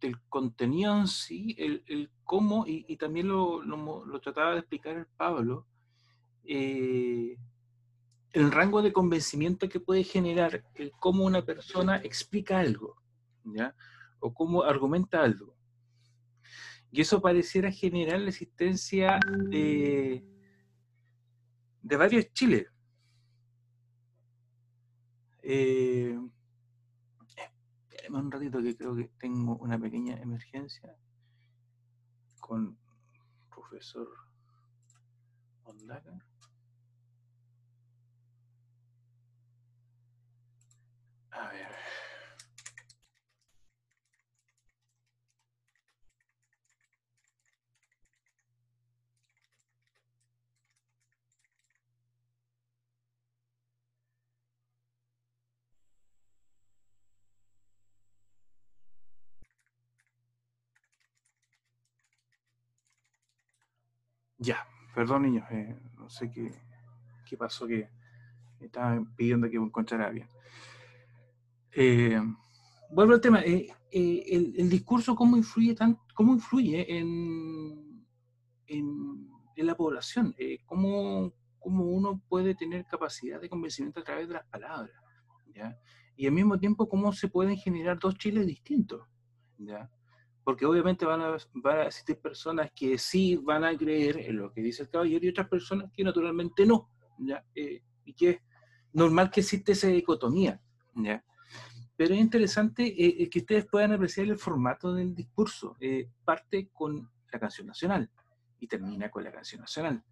del 0.00 0.20
contenido 0.28 0.96
en 0.98 1.06
sí, 1.06 1.54
el, 1.58 2.10
cómo, 2.24 2.64
y, 2.66 2.96
también 2.96 3.28
lo, 3.28 3.62
lo, 3.62 4.20
trataba 4.20 4.52
de 4.52 4.60
explicar 4.60 4.96
el 4.96 5.06
Pablo, 5.06 5.66
eh, 6.44 7.36
el 8.32 8.52
rango 8.52 8.82
de 8.82 8.92
convencimiento 8.92 9.68
que 9.68 9.80
puede 9.80 10.04
generar 10.04 10.64
el 10.74 10.92
cómo 10.92 11.24
una 11.24 11.42
persona 11.44 11.96
explica 11.96 12.60
algo, 12.60 12.96
¿ya? 13.44 13.74
O 14.20 14.32
cómo 14.32 14.62
argumenta 14.62 15.22
algo. 15.22 15.56
Y 16.92 17.00
eso 17.00 17.20
pareciera 17.20 17.70
generar 17.70 18.20
la 18.20 18.30
existencia 18.30 19.20
de, 19.48 20.24
varios 21.82 22.32
chiles. 22.32 22.66
Eh, 25.42 26.18
un 28.08 28.30
ratito 28.30 28.62
que 28.62 28.76
creo 28.76 28.96
que 28.96 29.10
tengo 29.18 29.56
una 29.58 29.78
pequeña 29.78 30.16
emergencia 30.16 30.96
con 32.40 32.76
profesor 33.48 34.08
Ondaga. 35.64 36.18
A 41.30 41.48
ver. 41.52 41.99
Ya, 64.42 64.66
perdón 64.94 65.24
niños, 65.24 65.44
eh, 65.50 65.78
no 65.98 66.08
sé 66.08 66.30
qué, 66.30 66.50
qué, 67.26 67.36
pasó 67.36 67.66
que 67.66 67.90
me 68.58 68.66
estaban 68.66 69.14
pidiendo 69.14 69.50
que 69.50 69.58
me 69.58 69.66
encontrara 69.66 70.08
bien. 70.08 70.26
Eh, 71.72 72.18
vuelvo 72.90 73.12
al 73.12 73.20
tema, 73.20 73.42
eh, 73.42 73.68
el, 73.92 74.70
discurso 74.70 75.14
cómo 75.14 75.36
influye, 75.36 75.76
cómo 76.14 76.32
influye 76.32 76.98
en, 76.98 78.06
en, 78.66 79.28
la 79.56 79.76
población, 79.76 80.34
cómo, 80.64 81.34
cómo, 81.58 81.84
uno 81.84 82.22
puede 82.26 82.54
tener 82.54 82.86
capacidad 82.86 83.38
de 83.38 83.50
convencimiento 83.50 84.00
a 84.00 84.04
través 84.04 84.26
de 84.26 84.34
las 84.34 84.46
palabras, 84.46 84.96
¿ya? 85.54 85.78
y 86.16 86.26
al 86.26 86.32
mismo 86.32 86.58
tiempo 86.58 86.88
cómo 86.88 87.12
se 87.12 87.28
pueden 87.28 87.58
generar 87.58 87.98
dos 87.98 88.14
chiles 88.16 88.46
distintos. 88.46 89.06
¿ya? 89.58 89.90
Porque 90.44 90.66
obviamente 90.66 91.04
van 91.04 91.20
a, 91.22 91.36
existir 91.86 92.18
personas 92.18 92.70
que 92.74 92.98
sí 92.98 93.36
van 93.36 93.64
a 93.64 93.76
creer 93.76 94.18
en 94.18 94.36
lo 94.36 94.52
que 94.52 94.62
dice 94.62 94.82
el 94.82 94.90
caballero 94.90 95.24
y 95.24 95.28
otras 95.28 95.48
personas 95.48 95.90
que 95.92 96.04
naturalmente 96.04 96.66
no, 96.66 96.90
¿ya? 97.18 97.44
Eh, 97.54 97.82
y 98.04 98.14
que 98.14 98.30
es 98.30 98.40
normal 98.92 99.30
que 99.30 99.40
existe 99.40 99.72
esa 99.72 99.88
dicotomía, 99.88 100.60
¿ya? 100.94 101.24
Pero 101.96 102.14
es 102.14 102.20
interesante 102.20 102.84
eh, 102.86 103.28
que 103.28 103.40
ustedes 103.40 103.66
puedan 103.66 103.92
apreciar 103.92 104.26
el 104.26 104.38
formato 104.38 104.94
del 104.94 105.14
discurso. 105.14 105.76
Eh, 105.80 106.08
parte 106.24 106.70
con 106.72 107.10
la 107.30 107.38
canción 107.38 107.66
nacional 107.66 108.10
y 108.58 108.66
termina 108.66 109.10
con 109.10 109.22
la 109.22 109.30
canción 109.30 109.60
nacional. 109.60 110.02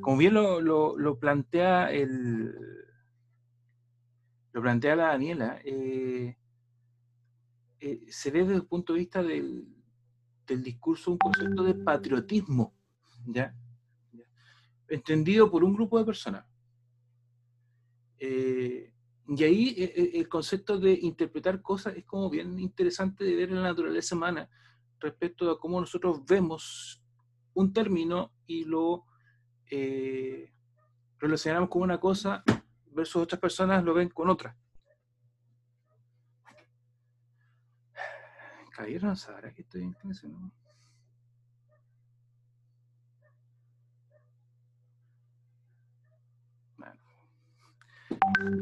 como 0.00 0.16
bien 0.16 0.34
lo, 0.34 0.60
lo, 0.60 1.18
plantea 1.18 1.92
el 1.92 2.54
lo 4.52 4.62
plantea 4.62 4.96
la 4.96 5.08
Daniela, 5.08 5.60
eh, 5.64 6.36
eh, 7.80 8.06
se 8.08 8.30
ve 8.30 8.40
desde 8.40 8.56
el 8.56 8.66
punto 8.66 8.92
de 8.92 8.98
vista 8.98 9.22
del, 9.22 9.66
discurso 10.46 11.10
un 11.10 11.18
concepto 11.18 11.62
de 11.62 11.74
patriotismo, 11.74 12.74
¿ya? 13.26 13.54
entendido 14.88 15.50
por 15.50 15.62
un 15.62 15.74
grupo 15.74 15.98
de 15.98 16.06
personas. 16.06 16.46
Eh, 18.18 18.94
y 19.28 19.44
ahí 19.44 19.74
eh, 19.76 20.12
el 20.14 20.26
concepto 20.26 20.78
de 20.78 20.92
interpretar 20.92 21.60
cosas 21.60 21.96
es 21.96 22.06
como 22.06 22.30
bien 22.30 22.58
interesante 22.58 23.24
de 23.24 23.34
ver 23.34 23.50
en 23.50 23.56
la 23.56 23.68
naturaleza 23.68 24.16
humana 24.16 24.48
respecto 24.98 25.50
a 25.50 25.60
cómo 25.60 25.78
nosotros 25.80 26.24
vemos 26.24 27.02
un 27.52 27.72
término 27.74 28.32
y 28.46 28.64
lo 28.64 29.04
relacionamos 31.18 31.68
con 31.68 31.82
una 31.82 32.00
cosa 32.00 32.42
versus 32.90 33.22
otras 33.22 33.38
personas 33.38 33.84
lo 33.84 33.92
ven 33.92 34.08
con 34.08 34.30
otra. 34.30 34.56
Caballero 38.78 39.08
no 39.08 39.16
sabrá 39.16 39.52
que 39.52 39.62
estoy 39.62 39.82
en 39.82 39.92
clase, 39.92 40.28
¿no? 40.28 40.52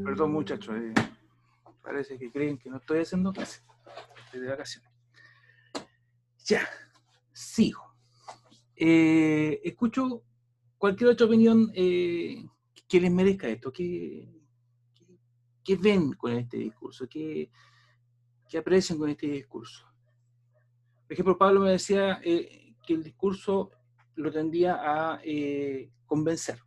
Perdón, 0.03 0.33
muchachos. 0.33 0.75
Eh, 0.75 0.95
parece 1.83 2.19
que 2.19 2.33
creen 2.33 2.57
que 2.57 2.71
no 2.71 2.79
estoy 2.79 3.01
haciendo 3.01 3.31
clase. 3.31 3.61
Estoy 4.25 4.41
de 4.41 4.49
vacaciones. 4.49 4.91
Ya, 6.47 6.67
sigo. 7.35 7.95
Eh, 8.75 9.61
escucho 9.65 10.23
cualquier 10.79 11.11
otra 11.11 11.27
opinión 11.27 11.71
eh, 11.75 12.43
que 12.89 13.01
les 13.03 13.13
merezca 13.13 13.49
esto. 13.49 13.71
¿Qué, 13.71 14.27
qué, 15.63 15.77
ven 15.77 16.15
con 16.15 16.33
este 16.33 16.57
discurso? 16.57 17.07
¿Qué, 17.07 17.51
¿Qué 18.49 18.57
aprecian 18.57 18.99
con 18.99 19.11
este 19.11 19.27
discurso? 19.27 19.87
Por 21.07 21.13
ejemplo, 21.13 21.39
Pablo 21.39 21.61
me 21.61 21.71
decía 21.71 22.21
eh, 22.25 22.75
que 22.85 22.95
el 22.95 23.05
discurso 23.05 23.71
lo 24.17 24.33
tendía 24.33 24.79
a 24.81 25.21
eh, 25.23 25.91
convencer. 26.05 26.59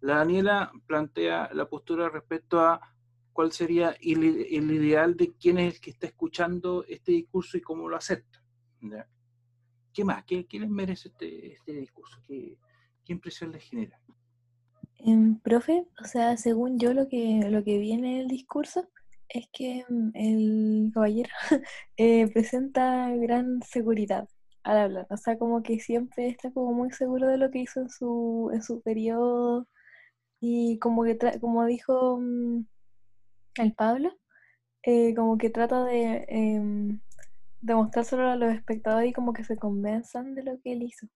La 0.00 0.16
Daniela 0.18 0.70
plantea 0.86 1.50
la 1.52 1.68
postura 1.68 2.08
respecto 2.08 2.60
a 2.60 2.80
cuál 3.32 3.50
sería 3.50 3.96
el, 4.00 4.24
ideal 4.24 5.16
de 5.16 5.32
quién 5.34 5.58
es 5.58 5.74
el 5.74 5.80
que 5.80 5.90
está 5.90 6.06
escuchando 6.06 6.84
este 6.86 7.12
discurso 7.12 7.56
y 7.56 7.60
cómo 7.60 7.88
lo 7.88 7.96
acepta. 7.96 8.40
¿Qué 9.92 10.04
más? 10.04 10.24
¿Qué, 10.24 10.46
les 10.52 10.70
merece 10.70 11.08
este, 11.08 11.54
este 11.54 11.72
discurso? 11.72 12.20
¿Qué, 12.24 12.56
¿Qué, 13.04 13.12
impresión 13.12 13.50
les 13.50 13.64
genera? 13.64 14.00
Em, 15.00 15.38
profe, 15.40 15.86
o 16.00 16.04
sea, 16.04 16.36
según 16.36 16.78
yo 16.78 16.92
lo 16.94 17.08
que, 17.08 17.48
lo 17.50 17.64
que 17.64 17.78
viene 17.78 18.16
en 18.16 18.20
el 18.22 18.28
discurso 18.28 18.88
es 19.28 19.46
que 19.52 19.84
mm, 19.88 20.10
el 20.14 20.90
caballero 20.92 21.30
eh, 21.96 22.28
presenta 22.32 23.14
gran 23.16 23.62
seguridad 23.62 24.28
al 24.62 24.78
hablar. 24.78 25.06
O 25.10 25.16
sea, 25.16 25.38
como 25.38 25.62
que 25.62 25.80
siempre 25.80 26.28
está 26.28 26.50
como 26.52 26.72
muy 26.74 26.90
seguro 26.92 27.28
de 27.28 27.38
lo 27.38 27.50
que 27.50 27.60
hizo 27.60 27.80
en 27.80 27.90
su, 27.90 28.50
en 28.52 28.62
su 28.62 28.82
periodo. 28.82 29.68
Y 30.40 30.78
como 30.78 31.04
que 31.04 31.18
como 31.40 31.66
dijo 31.66 32.18
mm, 32.20 32.66
el 33.56 33.74
Pablo, 33.74 34.12
eh, 34.82 35.14
como 35.14 35.38
que 35.38 35.50
trata 35.50 35.84
de 35.84 36.26
eh, 36.28 36.98
demostrárselo 37.60 38.28
a 38.28 38.36
los 38.36 38.52
espectadores 38.54 39.10
y 39.10 39.12
como 39.12 39.32
que 39.32 39.44
se 39.44 39.56
convenzan 39.56 40.34
de 40.34 40.44
lo 40.44 40.60
que 40.60 40.72
él 40.72 40.82
hizo. 40.82 41.08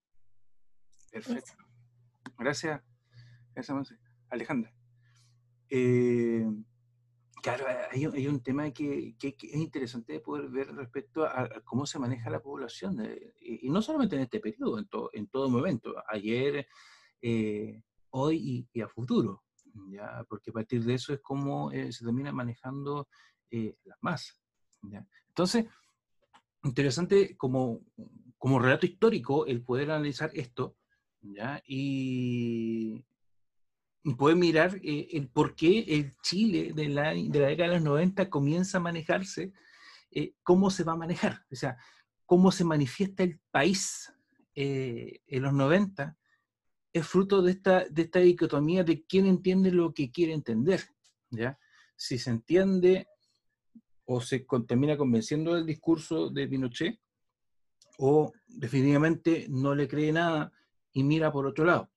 Perfecto. 1.11 1.53
Gracias. 2.37 2.81
Gracias, 3.53 3.93
Alejandra. 4.29 4.73
Eh, 5.69 6.45
Claro, 7.43 7.65
hay, 7.91 8.27
un 8.27 8.41
tema 8.41 8.71
que, 8.71 9.17
es 9.21 9.53
interesante 9.53 10.13
de 10.13 10.21
poder 10.21 10.47
ver 10.47 10.73
respecto 10.73 11.25
a, 11.25 11.49
cómo 11.65 11.85
se 11.85 11.99
maneja 11.99 12.29
la 12.29 12.41
población, 12.41 13.01
eh, 13.01 13.33
y, 13.41 13.69
no 13.69 13.81
solamente 13.81 14.15
en 14.15 14.21
este 14.21 14.39
periodo, 14.39 14.79
en, 14.79 14.87
en 15.11 15.27
todo 15.27 15.49
momento, 15.49 15.93
ayer, 16.07 16.65
eh, 17.21 17.81
hoy 18.11 18.65
y, 18.71 18.79
a 18.79 18.87
futuro, 18.87 19.43
¿ya? 19.89 20.23
porque 20.29 20.51
a 20.51 20.53
partir 20.53 20.85
de 20.85 20.93
eso 20.93 21.11
es 21.11 21.19
como 21.19 21.69
eh, 21.73 21.91
se 21.91 22.05
termina 22.05 22.31
manejando 22.31 23.09
las 23.51 23.97
masas. 23.99 24.41
Entonces, 25.27 25.65
interesante 26.63 27.35
como, 27.35 27.81
como 28.37 28.57
relato 28.57 28.85
histórico 28.85 29.45
el 29.47 29.63
poder 29.63 29.91
analizar 29.91 30.31
esto, 30.33 30.77
¿ya? 31.19 31.61
Y, 31.67 33.03
puede 34.11 34.35
mirar 34.35 34.79
eh, 34.83 35.07
el 35.11 35.29
por 35.29 35.55
qué 35.55 35.79
el 35.87 36.15
Chile 36.21 36.73
de 36.73 36.89
la, 36.89 37.13
de 37.13 37.39
la 37.39 37.47
década 37.47 37.69
de 37.69 37.75
los 37.75 37.83
90 37.83 38.29
comienza 38.29 38.77
a 38.77 38.81
manejarse, 38.81 39.53
eh, 40.11 40.33
cómo 40.43 40.69
se 40.69 40.83
va 40.83 40.93
a 40.93 40.97
manejar, 40.97 41.45
o 41.51 41.55
sea, 41.55 41.77
cómo 42.25 42.51
se 42.51 42.65
manifiesta 42.65 43.23
el 43.23 43.39
país 43.51 44.13
eh, 44.55 45.21
en 45.27 45.43
los 45.43 45.53
90, 45.53 46.17
es 46.91 47.07
fruto 47.07 47.41
de 47.41 47.51
esta, 47.51 47.85
de 47.89 48.03
esta 48.03 48.19
dicotomía 48.19 48.83
de 48.83 49.03
quién 49.05 49.25
entiende 49.25 49.71
lo 49.71 49.93
que 49.93 50.11
quiere 50.11 50.33
entender. 50.33 50.83
¿ya? 51.31 51.57
Si 51.95 52.19
se 52.19 52.29
entiende 52.29 53.07
o 54.05 54.21
se 54.21 54.45
termina 54.67 54.97
convenciendo 54.97 55.55
del 55.55 55.65
discurso 55.65 56.29
de 56.29 56.47
Pinochet, 56.47 56.99
o 57.97 58.31
definitivamente 58.47 59.47
no 59.49 59.73
le 59.73 59.87
cree 59.87 60.11
nada 60.11 60.51
y 60.91 61.03
mira 61.03 61.31
por 61.31 61.45
otro 61.45 61.63
lado 61.63 61.92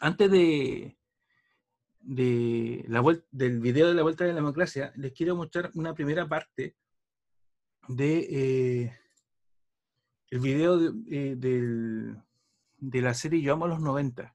antes 0.00 0.30
de, 0.30 0.96
del 2.00 3.60
video 3.60 3.88
de 3.88 3.94
la 3.94 4.02
vuelta 4.02 4.24
de 4.24 4.30
la 4.30 4.36
democracia, 4.36 4.92
les 4.96 5.12
quiero 5.12 5.36
mostrar 5.36 5.70
una 5.74 5.94
primera 5.94 6.26
parte 6.26 6.76
de 7.86 8.18
eh, 8.30 8.98
el 10.30 10.40
video 10.40 10.78
de, 10.78 11.32
eh, 11.32 11.36
de, 11.36 13.00
la 13.02 13.14
serie 13.14 13.42
Yo 13.42 13.52
amo 13.52 13.68
los 13.68 13.80
90. 13.80 14.34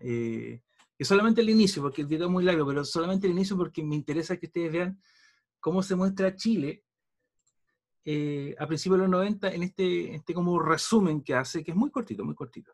Eh, 0.00 0.62
es 0.98 1.08
solamente 1.08 1.42
el 1.42 1.50
inicio, 1.50 1.82
porque 1.82 2.02
el 2.02 2.08
video 2.08 2.26
es 2.26 2.32
muy 2.32 2.44
largo, 2.44 2.66
pero 2.66 2.84
solamente 2.84 3.26
el 3.26 3.32
inicio 3.34 3.56
porque 3.56 3.82
me 3.84 3.96
interesa 3.96 4.36
que 4.38 4.46
ustedes 4.46 4.72
vean 4.72 5.00
cómo 5.60 5.82
se 5.82 5.94
muestra 5.94 6.34
Chile 6.34 6.84
a 8.58 8.66
principios 8.66 8.98
de 8.98 9.02
los 9.02 9.10
90 9.10 9.52
en 9.52 9.62
este, 9.62 10.14
este 10.14 10.34
como 10.34 10.58
resumen 10.58 11.22
que 11.22 11.34
hace, 11.34 11.62
que 11.62 11.70
es 11.70 11.76
muy 11.76 11.90
cortito, 11.90 12.24
muy 12.24 12.34
cortito. 12.34 12.72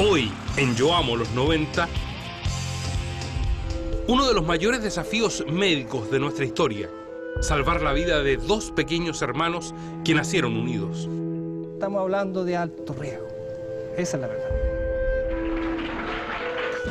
Hoy, 0.00 0.30
en 0.56 0.76
Yo 0.76 0.94
Amo 0.94 1.16
los 1.16 1.28
90, 1.32 1.88
uno 4.06 4.28
de 4.28 4.32
los 4.32 4.46
mayores 4.46 4.80
desafíos 4.80 5.44
médicos 5.50 6.08
de 6.08 6.20
nuestra 6.20 6.44
historia, 6.44 6.88
salvar 7.40 7.82
la 7.82 7.92
vida 7.92 8.22
de 8.22 8.36
dos 8.36 8.70
pequeños 8.70 9.22
hermanos 9.22 9.74
que 10.04 10.14
nacieron 10.14 10.56
unidos. 10.56 11.08
Estamos 11.72 12.00
hablando 12.00 12.44
de 12.44 12.56
alto 12.56 12.92
riesgo, 12.92 13.26
esa 13.96 14.18
es 14.18 14.20
la 14.20 14.28
verdad. 14.28 14.50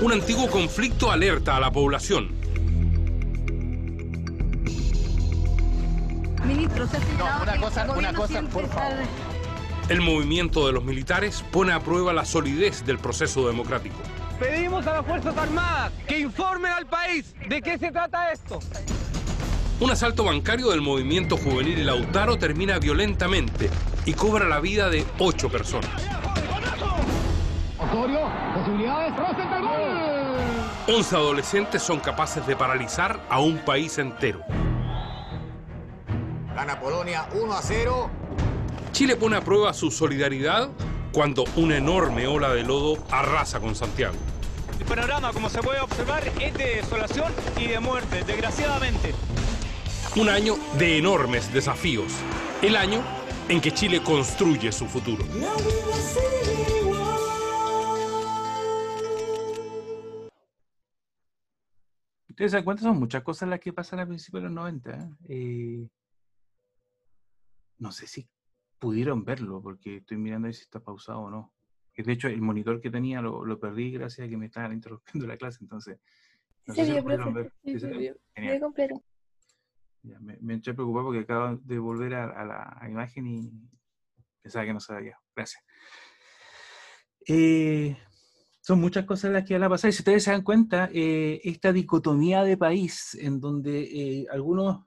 Un 0.02 0.12
antiguo 0.12 0.50
conflicto 0.50 1.10
alerta 1.10 1.56
a 1.56 1.62
la 1.62 1.72
población. 1.72 2.28
Ministro, 6.46 6.86
se 6.88 7.00
no, 7.18 7.26
una 7.42 7.58
cosa, 7.58 7.88
una 7.90 8.14
cosa, 8.14 8.42
por 8.42 8.68
favor. 8.68 9.27
El 9.90 10.02
movimiento 10.02 10.68
de 10.68 10.74
los 10.74 10.84
militares 10.84 11.46
pone 11.50 11.72
a 11.72 11.80
prueba 11.80 12.12
la 12.12 12.26
solidez 12.26 12.86
del 12.86 13.00
proceso 13.00 13.48
democrático. 13.48 13.96
Pedimos 14.38 14.86
a 14.86 14.96
las 14.96 15.06
Fuerzas 15.06 15.38
Armadas 15.38 15.94
que 16.06 16.20
informen 16.20 16.74
al 16.74 16.86
país 16.86 17.34
de 17.48 17.62
qué 17.62 17.78
se 17.78 17.90
trata 17.90 18.34
esto. 18.34 18.60
Un 19.80 19.90
asalto 19.90 20.26
bancario 20.26 20.72
del 20.72 20.82
movimiento 20.82 21.38
juvenil 21.38 21.86
Lautaro 21.86 22.38
termina 22.38 22.80
violentamente 22.80 23.70
y 24.06 24.14
cobra 24.14 24.46
la 24.46 24.60
vida 24.60 24.90
de 24.90 25.06
ocho 25.20 25.50
personas. 25.50 25.90
Osorio, 27.80 28.30
posibilidades, 28.56 29.14
Once 30.90 31.16
adolescentes 31.16 31.82
son 31.82 32.02
capaces 32.02 32.46
de 32.46 32.58
paralizar 32.58 33.22
a 33.30 33.40
un 33.40 33.60
país 33.60 33.98
entero. 34.00 34.42
Gana 36.54 36.78
Polonia 36.78 37.30
1 37.34 37.54
a 37.54 37.62
0 37.62 38.27
Chile 38.92 39.16
pone 39.16 39.36
a 39.36 39.42
prueba 39.42 39.74
su 39.74 39.92
solidaridad 39.92 40.70
cuando 41.12 41.44
una 41.56 41.78
enorme 41.78 42.28
ola 42.28 42.54
de 42.54 42.64
lodo 42.64 43.04
arrasa 43.12 43.60
con 43.60 43.76
Santiago. 43.76 44.16
El 44.80 44.86
panorama, 44.86 45.34
como 45.34 45.50
se 45.50 45.62
puede 45.62 45.80
observar, 45.80 46.24
es 46.40 46.54
de 46.54 46.76
desolación 46.76 47.34
y 47.60 47.68
de 47.68 47.80
muerte, 47.80 48.24
desgraciadamente. 48.24 49.14
Un 50.16 50.30
año 50.30 50.56
de 50.78 50.98
enormes 50.98 51.54
desafíos. 51.54 52.14
El 52.62 52.76
año 52.76 53.02
en 53.50 53.62
que 53.62 53.72
Chile 53.72 54.02
construye 54.04 54.72
su 54.72 54.86
futuro. 54.86 55.24
Ustedes 62.30 62.52
se 62.52 62.58
dan 62.58 62.64
cuenta, 62.64 62.84
son 62.84 63.00
muchas 63.00 63.24
cosas 63.24 63.50
las 63.50 63.60
que 63.60 63.74
pasan 63.74 64.00
al 64.00 64.08
principio 64.08 64.40
de 64.40 64.46
los 64.46 64.54
90. 64.54 64.92
¿eh? 64.92 65.10
Eh, 65.30 65.88
no 67.80 67.92
sé 67.92 68.06
si 68.06 68.28
pudieron 68.80 69.24
verlo, 69.24 69.62
porque 69.62 69.98
estoy 69.98 70.18
mirando 70.18 70.48
ahí 70.48 70.54
si 70.54 70.64
está 70.64 70.80
pausado 70.80 71.20
o 71.22 71.30
no. 71.30 71.54
De 71.96 72.12
hecho, 72.12 72.28
el 72.28 72.42
monitor 72.42 72.80
que 72.80 72.92
tenía 72.92 73.22
lo, 73.22 73.44
lo 73.44 73.60
perdí 73.60 73.92
gracias 73.92 74.28
a 74.28 74.30
que 74.30 74.38
me 74.38 74.46
estaban 74.46 74.72
interrumpiendo 74.74 75.28
la 75.28 75.38
clase, 75.38 75.60
entonces... 75.62 76.00
No 76.66 76.74
sé 76.74 76.86
si 76.86 76.92
ver. 76.92 78.60
Completo. 78.60 79.04
Ya, 80.04 80.20
me, 80.20 80.38
me 80.42 80.56
eché 80.56 80.74
preocupado 80.74 81.06
porque 81.06 81.22
acabo 81.22 81.58
de 81.64 81.80
volver 81.80 82.14
a, 82.14 82.46
la 82.46 82.90
imagen 82.90 83.28
y 83.28 83.52
pensaba 84.42 84.66
que 84.66 84.74
no 84.74 84.80
se 84.80 84.94
veía. 84.94 85.18
Gracias. 85.34 85.64
Eh, 87.26 87.98
son 88.62 88.82
muchas 88.82 89.06
cosas 89.06 89.32
las 89.32 89.46
que 89.46 89.54
van 89.54 89.64
a 89.64 89.70
pasar. 89.70 89.90
Y 89.90 89.94
si 89.94 90.02
ustedes 90.02 90.26
se 90.26 90.32
dan 90.32 90.44
cuenta, 90.44 90.90
eh, 90.94 91.40
esta 91.44 91.72
dicotomía 91.72 92.44
de 92.44 92.58
país 92.58 93.16
en 93.16 93.40
donde 93.40 93.84
eh, 93.84 94.26
algunos 94.30 94.87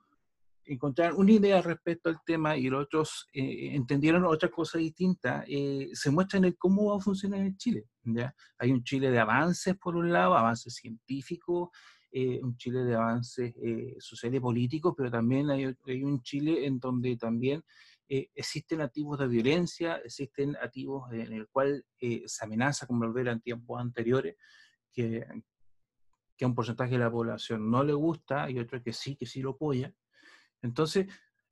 encontraron 0.75 1.19
una 1.19 1.33
idea 1.33 1.61
respecto 1.61 2.09
al 2.09 2.19
tema 2.25 2.57
y 2.57 2.69
los 2.69 2.85
otros 2.85 3.29
eh, 3.33 3.75
entendieron 3.75 4.25
otra 4.25 4.49
cosa 4.49 4.79
distinta, 4.79 5.45
eh, 5.47 5.89
se 5.93 6.11
muestra 6.11 6.39
en 6.39 6.45
el 6.45 6.57
cómo 6.57 6.91
va 6.91 6.97
a 6.97 7.01
funcionar 7.01 7.41
en 7.41 7.57
Chile. 7.57 7.87
¿ya? 8.05 8.33
Hay 8.59 8.71
un 8.71 8.85
Chile 8.85 9.11
de 9.11 9.19
avances, 9.19 9.77
por 9.77 9.97
un 9.97 10.13
lado, 10.13 10.37
avances 10.37 10.75
científicos, 10.75 11.71
eh, 12.13 12.41
un 12.43 12.57
Chile 12.57 12.85
de 12.85 12.95
avances 12.95 13.55
sociales 13.99 14.39
y 14.39 14.41
políticos, 14.41 14.95
pero 14.97 15.11
también 15.11 15.51
hay, 15.51 15.67
un 16.03 16.23
Chile 16.23 16.67
en 16.67 16.79
donde 16.79 17.17
también 17.17 17.63
existen 18.09 18.81
activos 18.81 19.21
de 19.21 19.29
violencia, 19.29 19.97
existen 20.05 20.57
activos 20.57 21.13
en 21.13 21.33
el 21.33 21.47
cual 21.49 21.85
se 22.01 22.45
amenaza 22.45 22.87
con 22.87 22.99
volver 22.99 23.29
a 23.29 23.39
tiempos 23.39 23.81
anteriores, 23.81 24.35
que, 24.93 25.25
que 26.37 26.45
a 26.45 26.49
un 26.49 26.55
porcentaje 26.55 26.93
de 26.93 26.99
la 26.99 27.11
población 27.11 27.71
no 27.71 27.85
le 27.85 27.93
gusta 27.93 28.51
y 28.51 28.59
otro 28.59 28.83
que 28.83 28.93
sí, 28.93 29.15
que 29.15 29.27
sí 29.27 29.41
lo 29.43 29.51
apoya. 29.51 29.95
Entonces, 30.63 31.07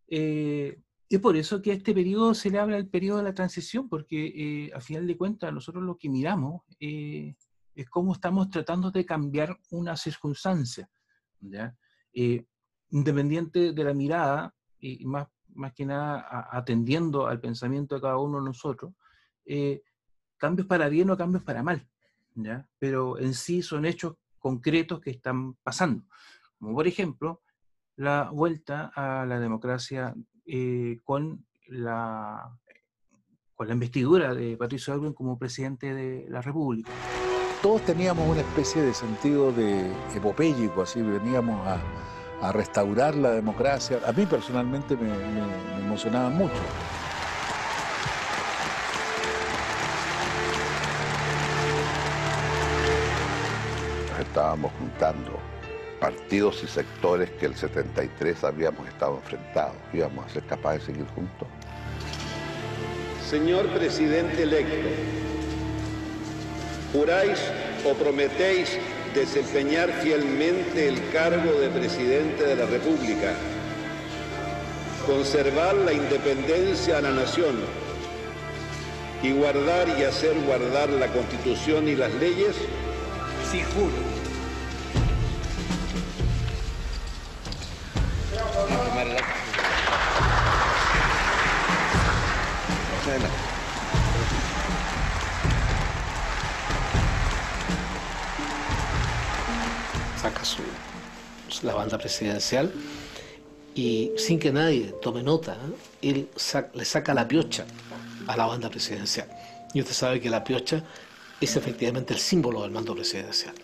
eh, 0.06 0.80
es 1.08 1.20
por 1.20 1.36
eso 1.36 1.62
que 1.62 1.72
este 1.72 1.94
periodo 1.94 2.34
se 2.34 2.50
le 2.50 2.58
habla 2.58 2.76
el 2.76 2.88
periodo 2.88 3.18
de 3.18 3.24
la 3.24 3.34
transición, 3.34 3.88
porque 3.88 4.26
eh, 4.26 4.70
a 4.74 4.80
final 4.80 5.06
de 5.06 5.16
cuentas 5.16 5.52
nosotros 5.52 5.82
lo 5.82 5.96
que 5.96 6.08
miramos 6.08 6.62
eh, 6.80 7.34
es 7.74 7.88
cómo 7.88 8.12
estamos 8.12 8.50
tratando 8.50 8.90
de 8.90 9.06
cambiar 9.06 9.58
una 9.70 9.96
circunstancia, 9.96 10.90
independiente 12.90 13.72
de 13.72 13.84
la 13.84 13.94
mirada, 13.94 14.54
y 14.80 15.04
más, 15.06 15.28
más 15.54 15.72
que 15.72 15.86
nada 15.86 16.48
atendiendo 16.50 17.26
al 17.26 17.40
pensamiento 17.40 17.94
de 17.94 18.00
cada 18.00 18.18
uno 18.18 18.38
de 18.38 18.44
nosotros, 18.44 18.92
cambios 20.36 20.66
para 20.66 20.88
bien 20.88 21.10
o 21.10 21.16
cambios 21.16 21.44
para 21.44 21.62
mal. 21.62 21.88
¿ya? 22.42 22.68
pero 22.78 23.18
en 23.18 23.34
sí 23.34 23.62
son 23.62 23.84
hechos 23.84 24.14
concretos 24.38 25.00
que 25.00 25.10
están 25.10 25.54
pasando. 25.54 26.04
Como 26.58 26.74
por 26.74 26.86
ejemplo, 26.86 27.42
la 27.98 28.30
vuelta 28.32 28.92
a 28.94 29.26
la 29.26 29.40
democracia 29.40 30.14
eh, 30.46 31.00
con, 31.02 31.44
la, 31.66 32.56
con 33.56 33.66
la 33.66 33.74
investidura 33.74 34.34
de 34.34 34.56
Patricio 34.56 34.94
Aylwin 34.94 35.12
como 35.12 35.36
presidente 35.36 35.92
de 35.92 36.26
la 36.28 36.40
República. 36.40 36.90
Todos 37.60 37.82
teníamos 37.82 38.28
una 38.28 38.40
especie 38.40 38.82
de 38.82 38.94
sentido 38.94 39.50
de 39.50 39.92
epopéyico, 40.14 40.82
así 40.82 41.02
veníamos 41.02 41.66
a, 41.66 41.80
a 42.40 42.52
restaurar 42.52 43.16
la 43.16 43.32
democracia. 43.32 43.98
A 44.06 44.12
mí 44.12 44.26
personalmente 44.26 44.96
me, 44.96 45.08
me 45.08 45.84
emocionaba 45.84 46.30
mucho. 46.30 46.54
estábamos 54.20 54.70
juntando 54.78 55.57
partidos 56.00 56.62
y 56.62 56.66
sectores 56.66 57.30
que 57.32 57.46
el 57.46 57.54
73 57.54 58.44
habíamos 58.44 58.88
estado 58.88 59.16
enfrentados. 59.16 59.76
Íbamos 59.92 60.26
a 60.26 60.28
ser 60.28 60.44
capaces 60.44 60.86
de 60.86 60.92
seguir 60.92 61.06
juntos. 61.14 61.48
Señor 63.28 63.66
presidente 63.68 64.42
electo, 64.42 64.88
¿juráis 66.92 67.38
o 67.84 67.92
prometéis 67.94 68.78
desempeñar 69.14 69.90
fielmente 70.02 70.88
el 70.88 71.10
cargo 71.10 71.52
de 71.60 71.68
presidente 71.68 72.44
de 72.44 72.56
la 72.56 72.66
República, 72.66 73.34
conservar 75.06 75.74
la 75.74 75.92
independencia 75.92 76.96
de 76.96 77.02
la 77.02 77.10
nación 77.10 77.56
y 79.22 79.32
guardar 79.32 79.88
y 79.98 80.04
hacer 80.04 80.34
guardar 80.46 80.88
la 80.90 81.08
Constitución 81.08 81.88
y 81.88 81.96
las 81.96 82.14
leyes? 82.14 82.56
Sí, 83.50 83.62
juro. 83.74 84.17
La 101.62 101.74
banda 101.74 101.98
presidencial 101.98 102.72
y 103.74 104.12
sin 104.16 104.38
que 104.38 104.52
nadie 104.52 104.94
tome 105.00 105.22
nota, 105.22 105.56
él 106.02 106.28
le 106.74 106.84
saca 106.84 107.14
la 107.14 107.28
piocha 107.28 107.64
a 108.26 108.36
la 108.36 108.46
banda 108.46 108.68
presidencial. 108.68 109.28
Y 109.72 109.80
usted 109.80 109.94
sabe 109.94 110.20
que 110.20 110.30
la 110.30 110.42
piocha 110.42 110.82
es 111.40 111.56
efectivamente 111.56 112.14
el 112.14 112.20
símbolo 112.20 112.62
del 112.62 112.70
mando 112.70 112.94
presidencial. 112.94 113.54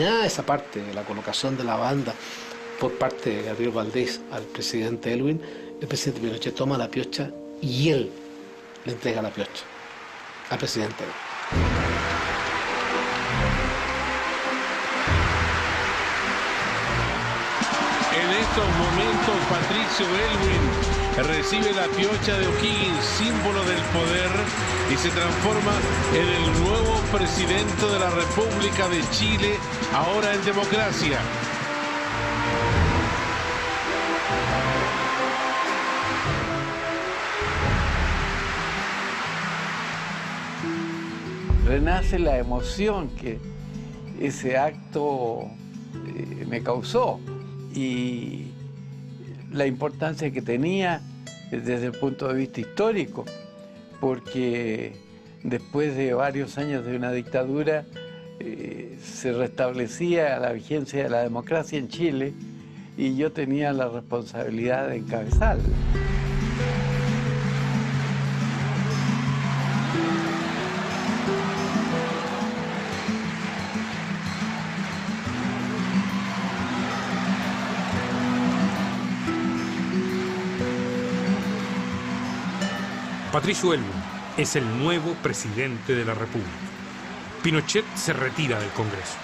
Esa 0.00 0.44
parte, 0.44 0.82
la 0.94 1.02
colocación 1.02 1.56
de 1.56 1.64
la 1.64 1.76
banda 1.76 2.14
por 2.78 2.92
parte 2.94 3.30
de 3.30 3.42
Gabriel 3.42 3.70
Valdés 3.70 4.20
al 4.32 4.44
presidente 4.44 5.12
Elwin, 5.12 5.40
el 5.80 5.86
presidente 5.86 6.20
Pinochet 6.20 6.54
toma 6.54 6.78
la 6.78 6.88
piocha 6.88 7.30
y 7.60 7.90
él 7.90 8.10
le 8.84 8.92
entrega 8.92 9.20
la 9.20 9.30
piocha 9.30 9.64
al 10.48 10.58
presidente 10.58 11.04
En 18.12 18.30
estos 18.30 18.68
momentos, 18.78 19.36
Patricio 19.48 20.06
Elwin 20.06 20.99
recibe 21.18 21.72
la 21.72 21.86
piocha 21.88 22.38
de 22.38 22.46
O'Higgins, 22.46 23.04
símbolo 23.04 23.64
del 23.64 23.82
poder, 23.92 24.30
y 24.92 24.96
se 24.96 25.10
transforma 25.10 25.72
en 26.14 26.28
el 26.28 26.62
nuevo 26.62 26.94
presidente 27.12 27.86
de 27.86 27.98
la 27.98 28.10
República 28.10 28.88
de 28.88 29.00
Chile, 29.10 29.56
ahora 29.92 30.34
en 30.34 30.44
democracia. 30.44 31.18
Renace 41.66 42.18
la 42.18 42.38
emoción 42.38 43.10
que 43.10 43.38
ese 44.18 44.58
acto 44.58 45.42
eh, 46.06 46.44
me 46.48 46.62
causó 46.62 47.20
y 47.72 48.49
la 49.50 49.66
importancia 49.66 50.30
que 50.30 50.42
tenía 50.42 51.00
desde 51.50 51.86
el 51.86 51.92
punto 51.92 52.28
de 52.28 52.34
vista 52.34 52.60
histórico, 52.60 53.24
porque 54.00 54.92
después 55.42 55.96
de 55.96 56.14
varios 56.14 56.58
años 56.58 56.84
de 56.84 56.96
una 56.96 57.12
dictadura 57.12 57.84
eh, 58.38 58.98
se 59.02 59.32
restablecía 59.32 60.38
la 60.38 60.52
vigencia 60.52 61.02
de 61.02 61.10
la 61.10 61.22
democracia 61.22 61.78
en 61.78 61.88
Chile 61.88 62.32
y 62.96 63.16
yo 63.16 63.32
tenía 63.32 63.72
la 63.72 63.88
responsabilidad 63.88 64.88
de 64.88 64.96
encabezarla. 64.96 65.64
Patricio 83.40 83.72
Elwin 83.72 83.88
es 84.36 84.54
el 84.54 84.78
nuevo 84.78 85.14
presidente 85.22 85.94
de 85.94 86.04
la 86.04 86.12
República. 86.12 86.50
Pinochet 87.42 87.86
se 87.96 88.12
retira 88.12 88.60
del 88.60 88.68
Congreso. 88.72 89.16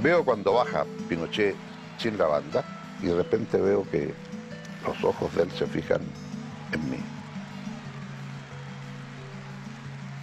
Veo 0.00 0.24
cuando 0.24 0.52
baja 0.52 0.86
Pinochet 1.08 1.56
sin 1.98 2.16
la 2.16 2.28
banda 2.28 2.64
y 3.02 3.06
de 3.06 3.16
repente 3.16 3.60
veo 3.60 3.82
que 3.90 4.14
los 4.86 5.02
ojos 5.02 5.34
de 5.34 5.42
él 5.42 5.50
se 5.50 5.66
fijan 5.66 6.00
en 6.70 6.88
mí. 6.88 6.98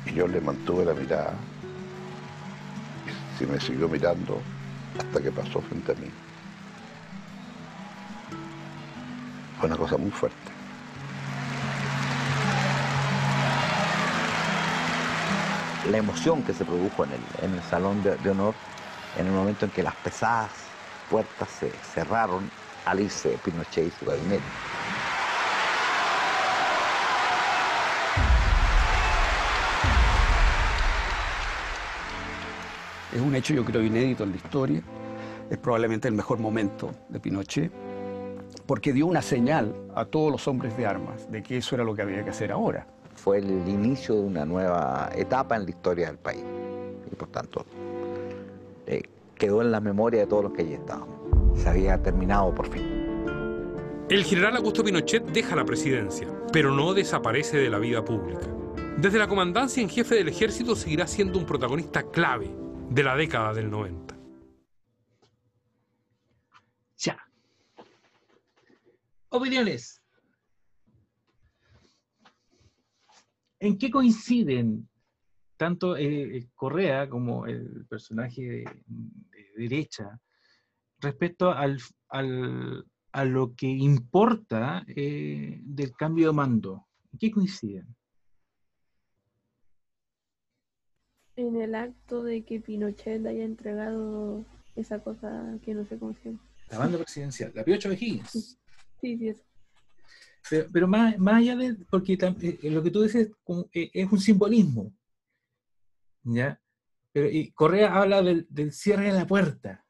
Y 0.05 0.13
yo 0.13 0.29
le 0.29 0.39
mantuve 0.39 0.85
la 0.85 0.93
mirada 0.93 1.33
y 3.37 3.45
me 3.47 3.59
siguió 3.59 3.89
mirando 3.89 4.41
hasta 4.97 5.21
que 5.21 5.29
pasó 5.29 5.59
frente 5.59 5.91
a 5.91 5.95
mí. 5.95 6.09
Fue 9.59 9.67
una 9.67 9.75
cosa 9.75 9.97
muy 9.97 10.11
fuerte. 10.11 10.54
La 15.91 15.97
emoción 15.97 16.41
que 16.43 16.53
se 16.53 16.65
produjo 16.65 17.05
en 17.05 17.53
el, 17.53 17.61
salón 17.63 18.01
de, 18.03 18.29
honor 18.29 18.55
en 19.17 19.27
el 19.27 19.33
momento 19.33 19.65
en 19.65 19.71
que 19.71 19.83
las 19.83 19.95
pesadas 19.95 20.51
puertas 21.09 21.47
se 21.49 21.69
cerraron 21.69 22.49
al 22.85 22.99
irse 22.99 23.37
Pinochet 23.43 23.87
y 23.87 23.91
su 23.91 24.05
gabinete. 24.05 24.43
Es 33.13 33.21
un 33.21 33.33
hecho 33.35 33.53
yo 33.53 33.63
creo 33.63 33.81
inédito 33.81 34.23
en 34.23 34.31
la 34.31 34.37
historia, 34.37 34.81
es 35.49 35.57
probablemente 35.57 36.07
el 36.07 36.15
mejor 36.15 36.39
momento 36.39 36.91
de 37.07 37.19
Pinochet, 37.19 37.71
porque 38.65 38.91
dio 38.91 39.05
una 39.05 39.21
señal 39.21 39.73
a 39.95 40.05
todos 40.05 40.31
los 40.31 40.47
hombres 40.47 40.75
de 40.75 40.85
armas 40.85 41.31
de 41.31 41.41
que 41.43 41.57
eso 41.57 41.75
era 41.75 41.83
lo 41.83 41.95
que 41.95 42.01
había 42.01 42.23
que 42.23 42.31
hacer 42.31 42.51
ahora 42.51 42.87
fue 43.15 43.39
el 43.39 43.67
inicio 43.67 44.15
de 44.15 44.21
una 44.21 44.45
nueva 44.45 45.09
etapa 45.15 45.55
en 45.55 45.63
la 45.63 45.69
historia 45.69 46.07
del 46.07 46.17
país. 46.17 46.43
Y 47.11 47.15
por 47.15 47.29
tanto, 47.29 47.65
eh, 48.85 49.03
quedó 49.35 49.61
en 49.61 49.71
la 49.71 49.79
memoria 49.79 50.21
de 50.21 50.27
todos 50.27 50.43
los 50.45 50.53
que 50.53 50.61
allí 50.61 50.73
estaban. 50.73 51.07
Se 51.55 51.69
había 51.69 52.01
terminado 52.01 52.53
por 52.53 52.69
fin. 52.69 53.05
El 54.09 54.23
general 54.23 54.55
Augusto 54.57 54.83
Pinochet 54.83 55.23
deja 55.25 55.55
la 55.55 55.65
presidencia, 55.65 56.27
pero 56.53 56.71
no 56.71 56.93
desaparece 56.93 57.57
de 57.57 57.69
la 57.69 57.79
vida 57.79 58.05
pública. 58.05 58.47
Desde 58.97 59.17
la 59.17 59.27
comandancia 59.27 59.81
en 59.81 59.89
jefe 59.89 60.15
del 60.15 60.29
ejército 60.29 60.75
seguirá 60.75 61.07
siendo 61.07 61.39
un 61.39 61.45
protagonista 61.45 62.03
clave 62.03 62.49
de 62.89 63.03
la 63.03 63.15
década 63.15 63.53
del 63.53 63.69
90. 63.69 64.15
Ya. 66.97 67.17
Opiniones. 69.29 70.04
¿En 73.59 73.77
qué 73.77 73.89
coinciden 73.89 74.87
tanto 75.57 75.95
eh, 75.97 76.47
Correa 76.53 77.09
como 77.09 77.45
el 77.45 77.85
personaje 77.87 78.41
de, 78.41 78.65
derecha 79.57 80.19
respecto 80.99 81.51
al, 81.51 81.79
a 82.09 83.25
lo 83.25 83.53
que 83.55 83.67
importa 83.67 84.85
eh, 84.87 85.59
del 85.63 85.95
cambio 85.95 86.27
de 86.27 86.33
mando. 86.33 86.87
¿En 87.13 87.19
qué 87.19 87.31
coinciden? 87.31 87.95
En 91.37 91.61
el 91.61 91.75
acto 91.75 92.23
de 92.23 92.43
que 92.43 92.59
Pinochet 92.59 93.25
haya 93.25 93.43
entregado 93.43 94.45
esa 94.75 94.99
cosa 94.99 95.57
que 95.63 95.73
no 95.73 95.85
sé 95.85 95.97
cómo 95.97 96.13
se 96.13 96.29
llama. 96.29 96.39
La 96.69 96.79
banda 96.79 96.97
presidencial, 96.97 97.51
la 97.53 97.63
Piocho 97.63 97.89
de 97.89 97.95
Higgins. 97.95 98.57
Sí, 99.01 99.17
sí, 99.17 99.29
eso. 99.29 99.43
Pero, 100.49 100.87
más, 100.87 101.17
más, 101.17 101.35
allá 101.35 101.55
de, 101.55 101.75
porque 101.89 102.13
eh, 102.13 102.69
lo 102.69 102.83
que 102.83 102.91
tú 102.91 103.01
dices 103.03 103.31
eh, 103.73 103.89
es 103.93 104.11
un 104.11 104.19
simbolismo, 104.19 104.93
¿ya? 106.23 106.61
Pero, 107.11 107.29
y 107.29 107.51
Correa 107.51 107.95
habla 107.95 108.21
del, 108.21 108.45
del 108.49 108.71
cierre 108.71 109.05
de 109.05 109.13
la 109.13 109.25
puerta. 109.25 109.85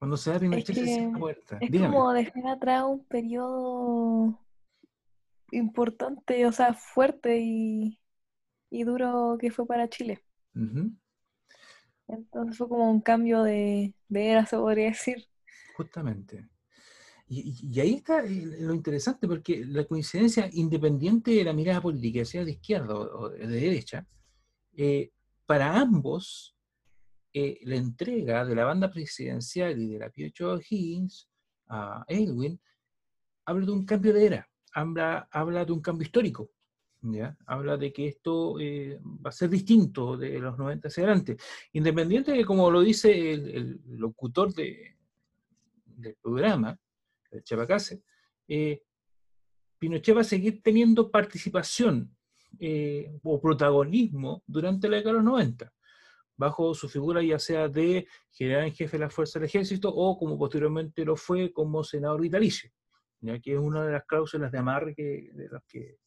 Cuando 0.00 0.16
se 0.16 0.30
da 0.30 0.40
Pinochet 0.40 0.78
es 0.78 0.94
se 0.94 1.10
la 1.10 1.18
puerta. 1.18 1.58
Es 1.60 1.70
como 1.70 2.12
dejar 2.14 2.46
atrás 2.46 2.84
un 2.84 3.04
periodo 3.04 4.40
importante, 5.52 6.46
o 6.46 6.52
sea, 6.52 6.72
fuerte 6.72 7.38
y, 7.42 7.98
duro 8.70 9.36
que 9.38 9.50
fue 9.50 9.66
para 9.66 9.90
Chile. 9.90 10.24
Entonces 12.08 12.56
fue 12.56 12.66
como 12.66 12.90
un 12.90 13.02
cambio 13.02 13.42
de, 13.42 13.94
era, 14.08 14.46
se 14.46 14.56
podría 14.56 14.86
decir. 14.86 15.28
Justamente. 15.82 16.48
Y, 17.28 17.78
ahí 17.78 17.94
está 17.94 18.22
lo 18.22 18.74
interesante, 18.74 19.28
porque 19.28 19.64
la 19.64 19.84
coincidencia, 19.84 20.50
independiente 20.52 21.30
de 21.30 21.44
la 21.44 21.52
mirada 21.52 21.80
política, 21.80 22.24
sea 22.24 22.44
de 22.44 22.50
izquierda 22.52 22.94
o 22.94 23.28
de 23.28 23.46
derecha, 23.46 24.04
eh, 24.76 25.12
para 25.46 25.78
ambos 25.78 26.56
eh, 27.32 27.60
la 27.62 27.76
entrega 27.76 28.44
de 28.44 28.54
la 28.56 28.64
banda 28.64 28.90
presidencial 28.90 29.80
y 29.80 29.92
de 29.92 29.98
la 30.00 30.10
Piocho 30.10 30.58
Higgins 30.58 31.28
a 31.68 32.04
Elwin 32.08 32.60
habla 33.44 33.66
de 33.66 33.72
un 33.72 33.84
cambio 33.84 34.12
de 34.12 34.26
era, 34.26 34.48
habla, 34.72 35.28
habla 35.30 35.64
de 35.64 35.72
un 35.72 35.80
cambio 35.80 36.04
histórico. 36.04 36.50
¿Ya? 37.02 37.34
Habla 37.46 37.78
de 37.78 37.94
que 37.94 38.08
esto 38.08 38.60
eh, 38.60 39.00
va 39.02 39.30
a 39.30 39.32
ser 39.32 39.48
distinto 39.48 40.18
de 40.18 40.38
los 40.38 40.58
90 40.58 40.88
hacia 40.88 41.04
adelante. 41.04 41.38
Independiente 41.72 42.32
de, 42.32 42.44
como 42.44 42.70
lo 42.70 42.82
dice 42.82 43.32
el, 43.32 43.80
locutor 43.86 44.52
de, 44.52 44.98
del 46.00 46.16
programa, 46.20 46.78
el 47.30 47.42
Chavacase, 47.42 48.02
eh, 48.48 48.82
Pinochet 49.78 50.16
va 50.16 50.20
a 50.20 50.24
seguir 50.24 50.62
teniendo 50.62 51.10
participación 51.10 52.16
o 53.22 53.40
protagonismo 53.40 54.42
durante 54.44 54.88
la 54.88 54.96
década 54.96 55.12
de 55.12 55.22
los 55.22 55.24
90 55.24 55.72
bajo 56.40 56.72
su 56.74 56.88
figura 56.88 57.22
ya 57.22 57.38
sea 57.38 57.68
de 57.68 58.08
general 58.32 58.64
en 58.64 58.72
jefe 58.72 58.96
de 58.96 59.04
la 59.04 59.10
fuerza 59.10 59.38
del 59.38 59.46
ejército 59.46 59.90
o 59.94 60.18
como 60.18 60.38
posteriormente 60.38 61.04
lo 61.04 61.14
fue 61.14 61.52
como 61.52 61.84
senador 61.84 62.22
vitalicio, 62.22 62.70
ya 63.20 63.38
que 63.38 63.52
es 63.52 63.58
una 63.58 63.84
de 63.84 63.92
las 63.92 64.06
cláusulas 64.06 64.50
de 64.50 64.58
amarre 64.58 64.94
que, 64.94 65.28
de 65.34 65.48
las 65.50 65.62
que 65.64 65.98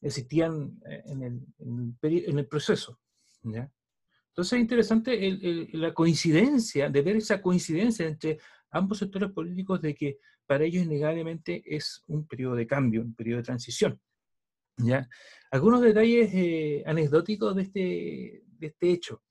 existían 0.00 0.80
eh, 0.88 1.02
en 1.04 1.22
el, 1.22 1.46
en 1.58 2.38
el, 2.38 2.46
proceso. 2.46 2.98
¿ya? 3.42 3.70
Entonces 4.28 4.54
es 4.54 4.60
interesante 4.60 5.68
la 5.74 5.92
coincidencia, 5.92 6.88
de 6.88 7.02
ver 7.02 7.16
esa 7.16 7.42
coincidencia 7.42 8.06
entre 8.06 8.38
ambos 8.74 8.98
sectores 8.98 9.30
políticos 9.30 9.80
de 9.80 9.94
que 9.94 10.18
para 10.46 10.64
ellos 10.64 10.84
innegablemente 10.84 11.62
es 11.64 12.02
un 12.08 12.26
periodo 12.26 12.56
de 12.56 12.66
cambio, 12.66 13.02
un 13.02 13.14
periodo 13.14 13.38
de 13.38 13.44
transición. 13.44 14.00
¿ya? 14.76 15.08
Algunos 15.50 15.80
detalles 15.80 16.30
eh, 16.34 16.82
anecdóticos 16.84 17.54
de 17.54 17.62
este, 17.62 18.42
de 18.58 18.66
este 18.66 18.90
hecho. 18.90 19.22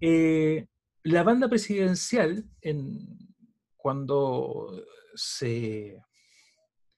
Eh, 0.00 0.66
la 1.04 1.22
banda 1.22 1.48
presidencial, 1.48 2.44
en, 2.62 3.18
cuando 3.76 4.84
se, 5.14 6.02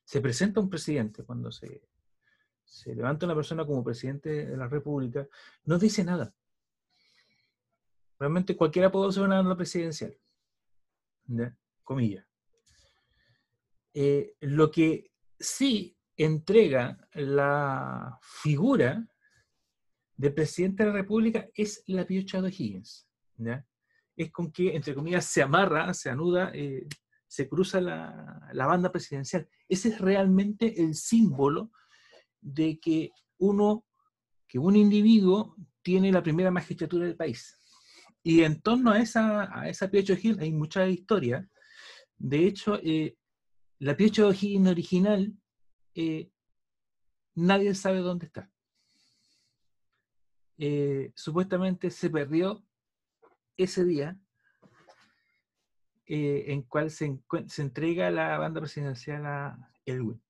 se, 0.05 0.21
presenta 0.21 0.61
un 0.61 0.71
presidente, 0.71 1.25
cuando 1.25 1.51
se, 1.51 1.83
se, 2.65 2.95
levanta 2.95 3.27
una 3.27 3.35
persona 3.35 3.67
como 3.67 3.83
presidente 3.83 4.47
de 4.47 4.57
la 4.57 4.69
República, 4.69 5.27
no 5.65 5.79
dice 5.79 6.05
nada. 6.05 6.33
Realmente 8.19 8.57
cualquiera 8.57 8.93
puede 8.93 9.13
ser 9.13 9.25
una 9.25 9.37
banda 9.37 9.57
presidencial. 9.57 10.17
Comillas. 11.85 12.27
Eh, 13.93 14.35
lo 14.41 14.71
que 14.71 15.11
sí 15.39 15.97
entrega 16.17 16.99
la 17.15 18.19
figura 18.23 19.07
del 20.17 20.35
presidente 20.35 20.83
de 20.83 20.91
la 20.91 20.97
República 20.97 21.49
es 21.55 21.83
la 21.87 22.05
piocha 22.05 22.43
de 22.43 22.51
Higgins. 22.51 23.09
Es 24.17 24.31
con 24.31 24.53
que, 24.53 24.77
entre 24.77 24.95
comillas, 24.95 25.25
se 25.25 25.43
amarra, 25.43 25.95
se 25.95 26.11
anuda, 26.11 26.51
eh, 26.53 26.87
se 27.27 27.49
cruza 27.49 27.81
la, 27.81 28.67
banda 28.67 28.93
presidencial. 28.93 29.49
Ese 29.69 29.89
es 29.89 29.99
realmente 30.01 30.83
el 30.83 30.95
símbolo 30.95 31.71
de 32.41 32.79
que 32.79 33.11
uno, 33.39 33.87
que 34.47 34.59
un 34.59 34.77
individuo 34.77 35.57
tiene 35.81 36.13
la 36.13 36.23
primera 36.23 36.51
magistratura 36.51 37.07
del 37.07 37.17
país. 37.17 37.60
Y 38.23 38.43
en 38.43 38.61
torno 38.61 38.93
a 38.93 38.99
esa, 38.99 39.59
a 39.59 39.69
esa 39.69 39.91
Higgins 39.93 40.39
hay 40.39 40.53
mucha 40.53 40.87
historia. 40.87 41.49
De 42.19 42.47
hecho, 42.47 42.79
eh, 42.83 43.17
la 43.79 43.97
Piocha 43.97 44.29
Higgins 44.29 44.69
original, 44.69 45.33
eh, 45.95 46.31
nadie 47.35 47.75
sabe 47.75 48.01
dónde 48.01 48.27
está. 48.27 48.51
Eh, 50.59 51.13
supuestamente 51.15 51.91
se 51.91 52.11
perdió 52.11 52.63
ese 53.57 53.83
día 53.87 54.21
eh, 56.05 56.53
en 56.53 56.63
cual 56.63 56.91
se, 56.91 57.19
entrega 57.59 58.11
la 58.11 58.37
banda 58.37 58.61
presidencial 58.61 59.25
a 59.25 59.73
Elwin. 59.87 60.21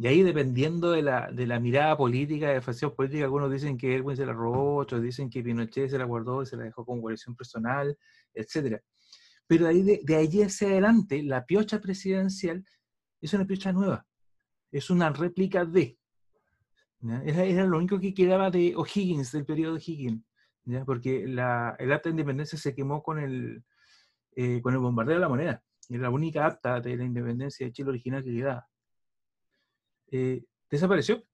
Y 0.00 0.06
ahí 0.06 0.22
dependiendo 0.22 0.92
de 0.92 1.02
la, 1.02 1.60
mirada 1.60 1.94
política, 1.94 2.48
de 2.48 2.62
facción 2.62 2.94
política, 2.94 3.24
algunos 3.24 3.52
dicen 3.52 3.76
que 3.76 3.94
Elwin 3.94 4.16
se 4.16 4.24
la 4.24 4.32
robó, 4.32 4.76
otros 4.76 5.02
dicen 5.02 5.28
que 5.28 5.42
Pinochet 5.42 5.90
se 5.90 5.98
la 5.98 6.06
guardó 6.06 6.42
y 6.42 6.46
se 6.46 6.56
la 6.56 6.64
dejó 6.64 6.86
como 6.86 7.02
colección 7.02 7.36
personal, 7.36 7.94
etc. 8.32 8.80
Pero 9.46 9.66
ahí 9.66 9.82
de, 9.82 10.00
de 10.02 10.16
allí 10.16 10.40
hacia 10.40 10.68
adelante, 10.68 11.22
la 11.22 11.44
piocha 11.44 11.82
presidencial 11.82 12.64
es 13.20 13.34
una 13.34 13.44
piocha 13.44 13.72
nueva. 13.72 14.06
Es 14.72 14.88
una 14.88 15.10
réplica 15.10 15.66
de. 15.66 15.98
Era, 17.26 17.66
lo 17.66 17.76
único 17.76 18.00
que 18.00 18.14
quedaba 18.14 18.50
de 18.50 18.72
O'Higgins, 18.74 19.32
del 19.32 19.44
periodo 19.44 19.74
de 19.74 19.82
Higgins, 19.84 20.24
porque 20.86 21.26
la, 21.28 21.76
el 21.78 21.92
acta 21.92 22.08
de 22.08 22.12
independencia 22.14 22.58
se 22.58 22.74
quemó 22.74 23.02
con 23.02 23.18
el, 23.18 23.62
eh, 24.34 24.62
con 24.62 24.72
el 24.72 24.80
bombardeo 24.80 25.16
de 25.16 25.20
la 25.20 25.28
moneda. 25.28 25.62
Era 25.90 26.04
la 26.04 26.10
única 26.10 26.46
acta 26.46 26.80
de 26.80 26.96
la 26.96 27.04
independencia 27.04 27.66
de 27.66 27.72
Chile 27.72 27.90
original 27.90 28.24
que 28.24 28.34
quedaba. 28.34 28.66
Eh, 30.10 30.44
desapareció. 30.68 31.24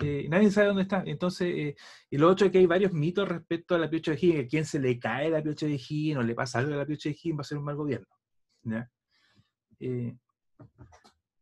Eh, 0.00 0.26
nadie 0.28 0.50
sabe 0.50 0.68
dónde 0.68 0.82
está. 0.82 1.02
Entonces, 1.06 1.74
y 2.08 2.18
lo 2.18 2.28
otro 2.28 2.46
es 2.46 2.52
que 2.52 2.58
hay 2.58 2.66
varios 2.66 2.92
mitos 2.92 3.28
respecto 3.28 3.74
a 3.74 3.78
la 3.78 3.90
piocha 3.90 4.12
de 4.12 4.18
Higgins. 4.20 4.44
A 4.44 4.48
quién 4.48 4.64
se 4.64 4.80
le 4.80 4.98
cae 4.98 5.30
la 5.30 5.42
piocha 5.42 5.66
de 5.66 5.74
Higgins 5.74 6.18
o 6.18 6.22
le 6.22 6.34
pasa 6.34 6.58
algo 6.58 6.74
a 6.74 6.78
la 6.78 6.86
piocha 6.86 7.08
de 7.08 7.14
Higgins 7.14 7.38
va 7.38 7.42
a 7.42 7.44
ser 7.44 7.58
un 7.58 7.64
mal 7.64 7.76
gobierno. 7.76 8.06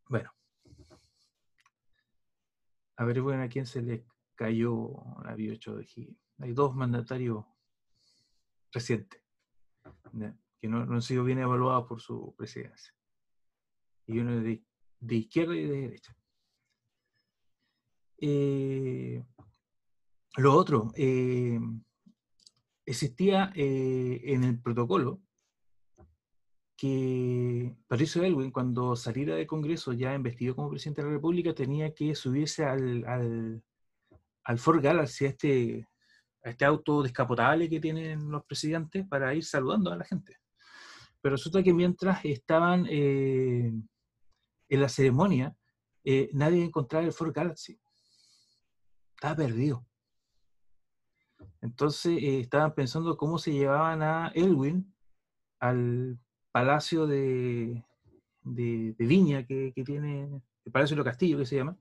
bueno, 0.08 0.30
averigüen 2.96 3.40
a 3.40 3.48
quién 3.48 3.66
se 3.66 3.82
le 3.82 4.04
cayó 4.34 4.90
la 5.24 5.34
Biocho 5.34 5.76
de 5.76 5.84
Higgins. 5.84 6.18
Hay 6.38 6.52
dos 6.52 6.74
mandatarios 6.74 7.44
recientes 8.72 9.22
que 10.60 10.68
no, 10.68 10.80
han 10.80 11.02
sido 11.02 11.24
bien 11.24 11.38
evaluados 11.38 11.86
por 11.86 12.00
su 12.00 12.34
presidencia. 12.36 12.92
Y 14.06 14.18
uno 14.18 14.40
de, 14.40 14.64
de 15.00 15.14
izquierda 15.16 15.54
y 15.54 15.64
de 15.64 15.80
derecha. 15.80 16.16
Eh, 18.20 19.22
lo 20.36 20.54
otro, 20.54 20.92
eh, 20.94 21.58
existía 22.86 23.50
eh, 23.54 24.20
en 24.24 24.44
el 24.44 24.60
protocolo 24.60 25.20
que 26.76 27.76
Patricio 27.88 28.22
Elwin, 28.22 28.52
cuando 28.52 28.94
saliera 28.94 29.34
del 29.34 29.48
Congreso 29.48 29.92
ya 29.92 30.14
investido 30.14 30.54
como 30.54 30.70
presidente 30.70 31.02
de 31.02 31.08
la 31.08 31.14
República, 31.14 31.52
tenía 31.52 31.92
que 31.92 32.14
subirse 32.14 32.64
al, 32.64 33.04
al, 33.04 33.64
al 34.44 34.58
Ford 34.58 34.80
Galaxy, 34.80 35.24
a 35.24 35.28
este, 35.28 35.88
a 36.44 36.50
este 36.50 36.64
auto 36.64 37.02
descapotable 37.02 37.68
que 37.68 37.80
tienen 37.80 38.30
los 38.30 38.44
presidentes, 38.44 39.08
para 39.08 39.34
ir 39.34 39.44
saludando 39.44 39.90
a 39.90 39.96
la 39.96 40.04
gente. 40.04 40.36
Pero 41.20 41.34
resulta 41.34 41.64
que 41.64 41.74
mientras 41.74 42.24
estaban 42.24 42.86
eh, 42.88 43.72
en 44.68 44.80
la 44.80 44.88
ceremonia, 44.88 45.56
nadie 46.32 46.62
encontraba 46.62 47.04
el 47.04 47.12
Ford 47.12 47.32
Galaxy. 47.34 47.76
Estaba 49.18 49.34
perdido. 49.34 49.84
Entonces 51.60 52.22
eh, 52.22 52.38
estaban 52.38 52.72
pensando 52.72 53.16
cómo 53.16 53.38
se 53.38 53.52
llevaban 53.52 54.00
a 54.00 54.28
Elwin 54.28 54.94
al 55.58 56.20
palacio 56.52 57.08
de, 57.08 57.84
de, 58.44 58.94
Viña 58.96 59.44
que, 59.44 59.72
tiene, 59.84 60.40
el 60.64 60.72
Palacio 60.72 60.94
de 60.94 60.98
los 60.98 61.04
Castillos 61.04 61.40
que 61.40 61.46
se 61.46 61.56
llama, 61.56 61.76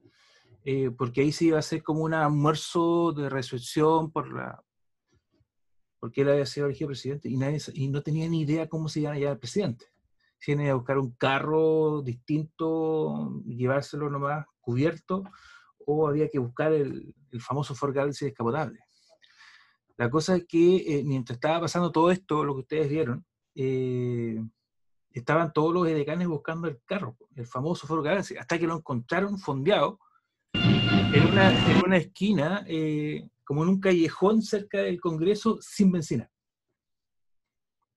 eh, 0.66 0.90
porque 0.90 1.22
ahí 1.22 1.32
sí 1.32 1.50
iba 1.50 1.60
a 1.60 1.62
ser 1.62 1.84
como 1.84 2.02
un 2.02 2.16
almuerzo 2.16 3.14
de 3.14 3.30
recepción 3.30 4.12
por 4.12 4.34
la, 4.34 4.64
porque 6.00 6.22
él 6.22 6.30
había 6.30 6.48
sido 6.48 6.66
elegido 6.66 6.88
presidente 6.88 7.30
y, 7.30 7.38
nadie, 7.38 7.60
y 7.76 7.88
no 7.90 8.02
tenía 8.02 8.28
ni 8.28 8.42
idea 8.42 8.68
cómo 8.68 8.90
se 8.90 9.02
iba 9.02 9.12
a 9.12 9.16
llegar 9.16 9.34
al 9.34 9.40
presidente. 9.40 9.86
Si 10.40 10.54
iban 10.54 10.68
a 10.68 10.74
buscar 10.74 10.98
un 10.98 11.12
carro 11.12 12.02
distinto, 12.02 13.44
llevárselo 13.46 14.10
nomás 14.10 14.48
cubierto, 14.60 15.24
o 15.90 16.08
había 16.08 16.30
que 16.30 16.38
buscar 16.38 16.74
el, 16.74 17.16
famoso 17.40 17.74
Ford 17.74 17.94
Galaxy 17.94 18.26
descapotable. 18.26 18.80
La 19.96 20.10
cosa 20.10 20.36
es 20.36 20.46
que 20.46 20.78
eh, 20.78 21.04
mientras 21.06 21.38
estaba 21.38 21.62
pasando 21.62 21.92
todo 21.92 22.12
esto, 22.12 22.44
lo 22.44 22.56
que 22.56 22.62
ustedes 22.62 22.90
vieron, 22.90 23.26
eh, 23.56 24.44
estaban 25.12 25.54
todos 25.54 25.74
los 25.74 25.88
edecanes 25.88 26.28
buscando 26.28 26.68
el 26.68 26.82
carro, 26.84 27.18
el 27.36 27.48
famoso 27.48 27.88
Ford 27.88 28.04
Galaxy, 28.04 28.36
hasta 28.36 28.60
que 28.60 28.68
lo 28.68 28.76
encontraron 28.76 29.40
fondeado 29.40 30.00
en 30.54 31.84
una, 31.86 31.98
esquina 31.98 32.66
eh, 32.68 33.30
como 33.46 33.64
en 33.64 33.70
un 33.70 33.80
callejón 33.80 34.42
cerca 34.42 34.80
del 34.80 35.00
Congreso 35.00 35.58
sin 35.62 35.92
benzina. 35.92 36.30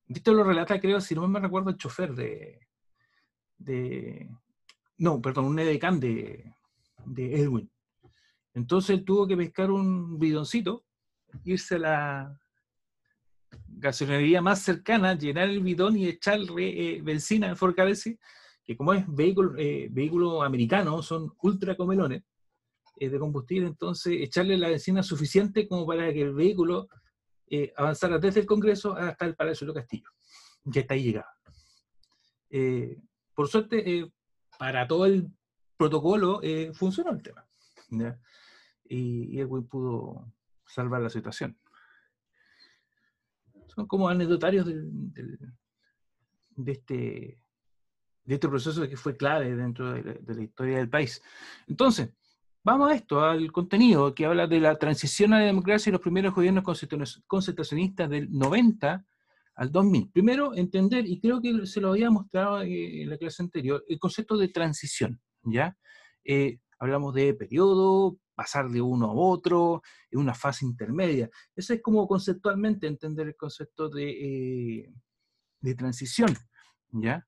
Esto 0.07 0.33
lo 0.33 0.45
relata, 0.45 0.79
creo, 0.79 1.01
si 1.01 1.13
no 1.13 1.27
me 1.27 1.41
recuerdo, 1.41 1.69
el 1.69 1.77
chofer 1.77 2.15
de. 2.15 2.67
no, 4.97 5.21
perdón, 5.21 5.45
un 5.45 5.59
edecán 5.59 5.99
de, 5.99 6.53
de 7.05 7.41
Edwin. 7.41 7.69
Entonces 8.53 8.97
él 8.97 9.05
tuvo 9.05 9.27
que 9.27 9.37
pescar 9.37 9.71
un 9.71 10.19
bidoncito, 10.19 10.85
irse 11.43 11.75
a 11.75 11.79
la 11.79 12.39
gasolinería 13.67 14.41
más 14.41 14.61
cercana, 14.61 15.15
llenar 15.15 15.49
el 15.49 15.61
bidón 15.61 15.97
y 15.97 16.07
echarle 16.07 16.97
eh, 16.97 17.01
benzina 17.01 17.49
al 17.49 17.57
Ford 17.57 17.75
que 18.63 18.77
como 18.77 18.93
es 18.93 19.05
vehículo, 19.07 19.57
eh, 19.57 19.87
vehículo 19.91 20.43
americano, 20.43 21.01
son 21.01 21.33
ultra 21.41 21.75
comelones. 21.75 22.23
Eh, 22.97 23.09
de 23.09 23.17
combustible, 23.17 23.67
entonces 23.67 24.13
echarle 24.21 24.57
la 24.57 24.69
benzina 24.69 25.01
suficiente 25.01 25.67
como 25.67 25.87
para 25.87 26.13
que 26.13 26.21
el 26.21 26.33
vehículo 26.33 26.87
eh, 27.47 27.73
avanzara 27.75 28.19
desde 28.19 28.41
el 28.41 28.45
Congreso 28.45 28.95
hasta 28.95 29.25
el 29.25 29.35
Palacio 29.35 29.65
de 29.65 29.73
Castillo, 29.73 30.09
que 30.71 30.81
está 30.81 30.93
ahí 30.93 31.15
por 33.33 33.47
suerte, 33.47 34.11
para 34.59 34.87
todo 34.87 35.07
el 35.07 35.29
protocolo 35.77 36.41
funcionó 36.73 37.11
el 37.11 37.23
tema. 37.23 37.43
Y, 37.91 39.35
y 39.35 39.39
Edwin 39.39 39.67
pudo 39.67 40.33
salvar 40.65 41.01
la 41.01 41.09
situación. 41.09 41.57
Son 43.67 43.87
como 43.87 44.09
anecdotarios 44.09 44.65
de, 44.65 45.51
este, 46.65 47.39
de 48.23 48.33
este 48.33 48.47
proceso 48.49 48.87
que 48.87 48.97
fue 48.97 49.15
clave 49.15 49.55
dentro 49.55 49.93
de 49.93 50.35
la 50.35 50.43
historia 50.43 50.77
del 50.77 50.89
país. 50.89 51.21
Entonces, 51.67 52.09
Vamos 52.63 52.91
a 52.91 52.95
esto, 52.95 53.21
al 53.21 53.51
contenido 53.51 54.13
que 54.13 54.25
habla 54.25 54.45
de 54.45 54.59
la 54.59 54.77
transición 54.77 55.33
a 55.33 55.39
la 55.39 55.45
democracia 55.45 55.89
y 55.89 55.93
los 55.93 56.01
primeros 56.01 56.35
gobiernos 56.35 56.63
constitucionalistas 57.25 58.07
del 58.07 58.31
90 58.31 59.03
al 59.55 59.71
2000. 59.71 60.11
Primero, 60.11 60.53
entender, 60.53 61.07
y 61.07 61.19
creo 61.19 61.41
que 61.41 61.65
se 61.65 61.81
lo 61.81 61.89
había 61.89 62.11
mostrado 62.11 62.61
en 62.61 63.09
la 63.09 63.17
clase 63.17 63.41
anterior, 63.41 63.83
el 63.87 63.97
concepto 63.97 64.37
de 64.37 64.49
transición, 64.49 65.19
¿ya? 65.43 65.75
Eh, 66.23 66.59
hablamos 66.81 67.13
de 67.13 67.33
periodo, 67.33 68.17
pasar 68.35 68.69
de 68.69 68.81
uno 68.81 69.05
a 69.05 69.13
otro, 69.13 69.81
en 70.09 70.19
una 70.19 70.33
fase 70.33 70.65
intermedia. 70.65 71.29
Eso 71.55 71.73
es 71.73 71.81
como 71.81 72.07
conceptualmente 72.07 72.87
entender 72.87 73.27
el 73.27 73.35
concepto 73.35 73.87
de, 73.87 74.09
eh, 74.09 74.93
de 75.59 75.75
transición, 75.75 76.35
¿ya? 76.89 77.25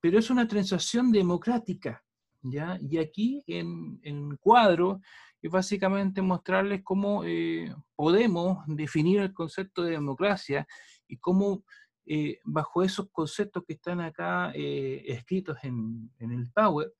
pero 0.00 0.18
es 0.18 0.30
una 0.30 0.46
transición 0.46 1.10
democrática, 1.10 2.04
y 2.42 2.98
aquí 2.98 3.42
en, 3.46 3.98
en 4.02 4.36
cuadro 4.36 5.00
es 5.40 5.50
básicamente 5.50 6.22
mostrarles 6.22 6.82
cómo 6.82 7.22
eh, 7.24 7.74
podemos 7.94 8.64
definir 8.66 9.20
el 9.20 9.32
concepto 9.32 9.82
de 9.82 9.92
democracia 9.92 10.66
y 11.06 11.18
cómo 11.18 11.64
eh, 12.06 12.38
bajo 12.44 12.82
esos 12.82 13.10
conceptos 13.10 13.62
que 13.66 13.74
están 13.74 14.00
acá 14.00 14.52
eh, 14.54 15.02
escritos 15.06 15.58
en, 15.62 16.10
el 16.18 16.50
Power, 16.52 16.92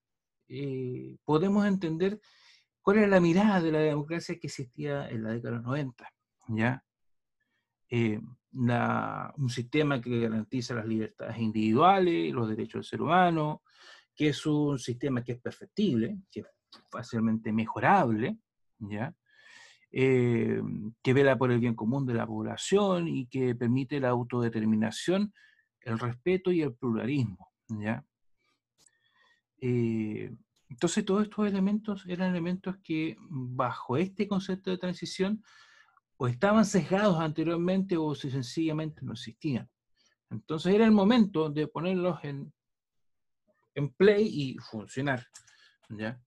podemos 1.25 1.67
entender 1.67 2.21
cuál 2.83 2.99
es 2.99 3.09
la 3.09 3.21
mirada 3.21 3.61
de 3.61 3.73
la 3.73 3.79
democracia 3.79 4.39
que 4.39 4.47
existía 4.47 5.09
en 5.09 5.23
la 5.23 5.31
década 5.31 5.51
de 5.51 5.57
los 5.57 5.67
90. 5.67 6.13
¿ya? 6.49 6.85
un 7.91 9.49
sistema 9.49 10.01
que 10.01 10.21
garantiza 10.21 10.75
las 10.75 10.87
libertades 10.87 11.39
individuales, 11.39 12.33
los 12.33 12.49
derechos 12.49 12.75
del 12.75 12.85
ser 12.85 13.03
humano, 13.03 13.63
que 14.15 14.29
es 14.29 14.47
un 14.47 14.79
sistema 14.79 15.23
que 15.23 15.33
es 15.33 15.41
perfectible, 15.41 16.19
que 16.31 16.41
es 16.41 16.47
fácilmente 16.91 17.53
mejorable, 17.53 18.39
¿ya? 18.79 19.15
Eh, 19.97 20.61
que 21.03 21.13
vela 21.13 21.39
por 21.39 21.53
el 21.53 21.61
bien 21.61 21.77
común 21.77 22.05
de 22.05 22.15
la 22.15 22.27
población 22.27 23.07
y 23.07 23.27
que 23.27 23.55
permite 23.55 24.01
la 24.01 24.09
autodeterminación, 24.09 25.33
el 25.83 26.01
respeto 26.01 26.51
y 26.51 26.63
el 26.63 26.75
pluralismo. 26.75 27.53
¿ya? 27.69 28.05
Eh, 29.61 30.35
entonces 30.69 31.05
todos 31.05 31.25
estos 31.25 31.47
elementos 31.47 32.05
eran 32.07 32.31
elementos 32.31 32.77
que 32.83 33.17
bajo 33.21 33.97
este 33.97 34.27
concepto 34.27 34.71
de 34.71 34.79
transición 34.79 35.43
o 36.17 36.27
estaban 36.27 36.65
sesgados 36.65 37.21
anteriormente 37.21 37.97
o 37.97 38.15
si 38.15 38.31
sencillamente 38.31 39.03
no 39.03 39.13
existían. 39.13 39.69
Entonces 40.31 40.75
era 40.75 40.85
el 40.85 40.93
momento 40.93 41.51
de 41.51 41.67
ponerlos 41.67 42.19
en, 42.25 42.53
en 43.75 43.91
play 43.91 44.27
y 44.27 44.59
funcionar. 44.59 45.27
¿ya? 45.89 46.21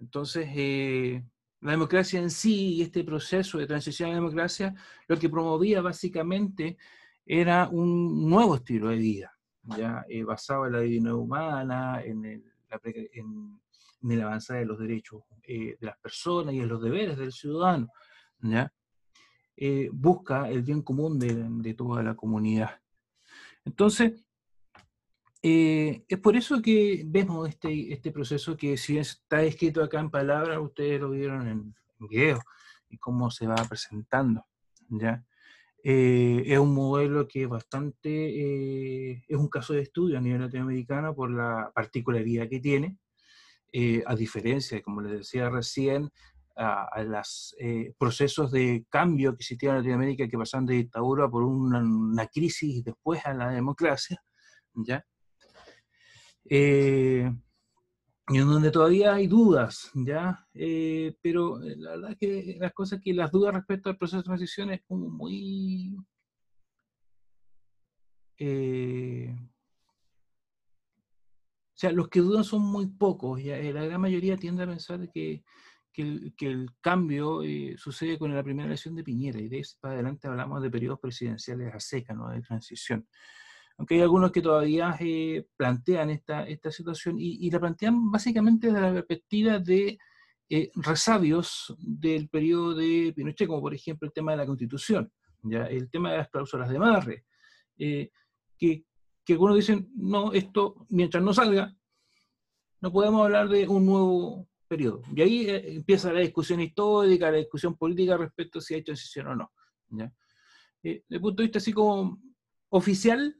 Entonces, 0.00 0.48
eh, 0.56 1.24
la 1.60 1.72
democracia 1.72 2.20
en 2.20 2.30
sí 2.30 2.74
y 2.74 2.82
este 2.82 3.04
proceso 3.04 3.58
de 3.58 3.66
transición 3.66 4.08
a 4.08 4.12
la 4.12 4.18
democracia, 4.18 4.74
lo 5.06 5.16
que 5.16 5.30
promovía 5.30 5.80
básicamente 5.80 6.76
era 7.24 7.68
un 7.68 8.28
nuevo 8.28 8.56
estilo 8.56 8.88
de 8.88 8.96
vida, 8.96 9.38
ya 9.64 10.04
eh, 10.08 10.24
basado 10.24 10.66
en 10.66 10.72
la 10.72 10.80
dignidad 10.80 11.14
humana, 11.14 12.02
en 12.02 12.24
el, 12.24 12.44
en, 13.12 13.60
el 14.10 14.22
avanzar 14.22 14.58
de 14.58 14.66
los 14.66 14.78
derechos 14.78 15.22
eh, 15.44 15.76
de 15.80 15.86
las 15.86 15.98
personas 15.98 16.54
y 16.54 16.60
en 16.60 16.68
los 16.68 16.82
deberes 16.82 17.16
del 17.16 17.32
ciudadano. 17.32 17.88
¿ya? 18.40 18.72
busca 19.92 20.48
el 20.50 20.62
bien 20.62 20.82
común 20.82 21.20
de, 21.20 21.46
de 21.48 21.74
toda 21.74 22.02
la 22.02 22.16
comunidad. 22.16 22.80
Entonces, 23.64 24.24
eh, 25.44 26.04
es 26.08 26.18
por 26.20 26.36
eso 26.36 26.62
que 26.62 27.02
vemos 27.04 27.48
este, 27.48 27.92
este 27.92 28.12
proceso 28.12 28.56
que 28.56 28.76
si 28.76 28.98
está 28.98 29.42
escrito 29.42 29.82
acá 29.82 29.98
en 29.98 30.08
palabras, 30.08 30.58
ustedes 30.60 31.00
lo 31.00 31.10
vieron 31.10 31.48
en, 31.48 31.74
video 31.98 32.40
y 32.88 32.98
cómo 32.98 33.30
se 33.30 33.46
va 33.46 33.54
presentando. 33.68 34.44
¿ya? 34.88 35.24
Eh, 35.84 36.42
es 36.46 36.58
un 36.58 36.74
modelo 36.74 37.26
que 37.26 37.42
es 37.42 37.48
bastante, 37.48 38.08
eh, 38.08 39.24
es 39.26 39.36
un 39.36 39.48
caso 39.48 39.72
de 39.72 39.82
estudio 39.82 40.16
a 40.18 40.20
nivel 40.20 40.42
latinoamericano 40.42 41.14
por 41.14 41.30
la 41.30 41.72
particularidad 41.74 42.48
que 42.48 42.60
tiene, 42.60 42.98
a 44.06 44.14
diferencia, 44.14 44.82
como 44.82 45.00
les 45.00 45.12
decía 45.12 45.48
recién, 45.48 46.10
a, 46.56 47.02
los 47.02 47.56
procesos 47.98 48.52
de 48.52 48.84
cambio 48.90 49.32
que 49.32 49.42
existían 49.42 49.72
en 49.72 49.78
Latinoamérica 49.78 50.28
que 50.28 50.36
pasan 50.36 50.66
de 50.66 50.74
dictadura 50.74 51.28
por 51.28 51.42
una, 51.42 51.78
una 51.78 52.26
crisis 52.26 52.76
y 52.76 52.82
después 52.82 53.24
a 53.24 53.32
la 53.32 53.50
democracia, 53.50 54.22
¿ya? 54.74 55.02
Eh, 58.34 58.40
en 58.40 58.48
donde 58.48 58.70
todavía 58.70 59.14
hay 59.14 59.26
dudas, 59.26 59.90
¿ya? 59.94 60.46
Eh, 60.54 61.16
pero 61.22 61.58
la 61.58 61.92
verdad 61.92 62.10
es 62.12 62.18
que 62.18 62.56
las 62.58 62.72
cosas 62.72 63.00
que 63.02 63.12
las 63.14 63.30
dudas 63.30 63.54
respecto 63.54 63.90
al 63.90 63.96
proceso 63.96 64.18
de 64.18 64.24
transición 64.24 64.70
es 64.70 64.82
como 64.82 65.08
muy... 65.08 65.96
Eh, 68.38 69.34
o 71.74 71.78
sea, 71.82 71.92
los 71.92 72.08
que 72.08 72.20
dudan 72.20 72.44
son 72.44 72.62
muy 72.62 72.86
pocos, 72.86 73.40
y 73.40 73.50
eh, 73.50 73.72
la 73.72 73.84
gran 73.84 74.00
mayoría 74.00 74.36
tiende 74.36 74.62
a 74.62 74.66
pensar 74.66 75.10
que, 75.10 75.42
que, 75.92 76.02
el, 76.02 76.34
que 76.36 76.46
el, 76.46 76.70
cambio 76.80 77.40
sucede 77.76 78.18
con 78.18 78.34
la 78.34 78.42
primera 78.42 78.66
elección 78.68 78.94
de 78.94 79.02
Piñera, 79.04 79.40
y 79.40 79.48
de 79.48 79.60
eso 79.60 79.76
para 79.80 79.94
adelante 79.94 80.28
hablamos 80.28 80.62
de 80.62 80.70
periodos 80.70 81.00
presidenciales 81.00 81.74
a 81.74 81.80
seca, 81.80 82.14
¿no? 82.14 82.28
De 82.30 82.40
transición 82.40 83.06
aunque 83.82 83.96
hay 83.96 84.02
algunos 84.02 84.30
que 84.30 84.40
todavía 84.40 84.96
eh, 85.00 85.44
plantean 85.56 86.10
esta, 86.10 86.44
esta 86.46 86.70
situación 86.70 87.16
y, 87.18 87.50
la 87.50 87.58
plantean 87.58 88.12
básicamente 88.12 88.68
desde 88.68 88.80
la 88.80 88.92
perspectiva 88.92 89.58
de 89.58 89.98
eh, 90.48 90.70
resabios 90.76 91.74
del 91.80 92.28
periodo 92.28 92.76
de 92.76 93.12
Pinochet, 93.12 93.48
como 93.48 93.60
por 93.60 93.74
ejemplo 93.74 94.06
el 94.06 94.12
tema 94.12 94.30
de 94.30 94.36
la 94.36 94.46
constitución, 94.46 95.12
¿ya? 95.42 95.64
el 95.64 95.90
tema 95.90 96.12
de 96.12 96.18
las 96.18 96.30
cláusulas 96.30 96.70
de 96.70 96.78
Marre, 96.78 97.24
eh, 97.76 98.10
que, 98.56 98.84
que 99.24 99.32
algunos 99.32 99.56
dicen, 99.56 99.90
no, 99.96 100.32
esto 100.32 100.86
mientras 100.88 101.24
no 101.24 101.34
salga, 101.34 101.76
no 102.82 102.92
podemos 102.92 103.24
hablar 103.24 103.48
de 103.48 103.66
un 103.66 103.84
nuevo 103.84 104.48
periodo. 104.68 105.02
Y 105.12 105.22
ahí 105.22 105.46
empieza 105.48 106.12
la 106.12 106.20
discusión 106.20 106.60
histórica, 106.60 107.32
la 107.32 107.38
discusión 107.38 107.76
política 107.76 108.16
respecto 108.16 108.60
a 108.60 108.62
si 108.62 108.74
hay 108.74 108.84
transición 108.84 109.26
o 109.26 109.34
no. 109.34 109.52
¿ya? 109.88 110.12
desde 110.84 111.04
el 111.08 111.20
punto 111.20 111.42
de 111.42 111.48
vista 111.48 111.58
así 111.58 111.72
como 111.72 112.22
oficial, 112.68 113.36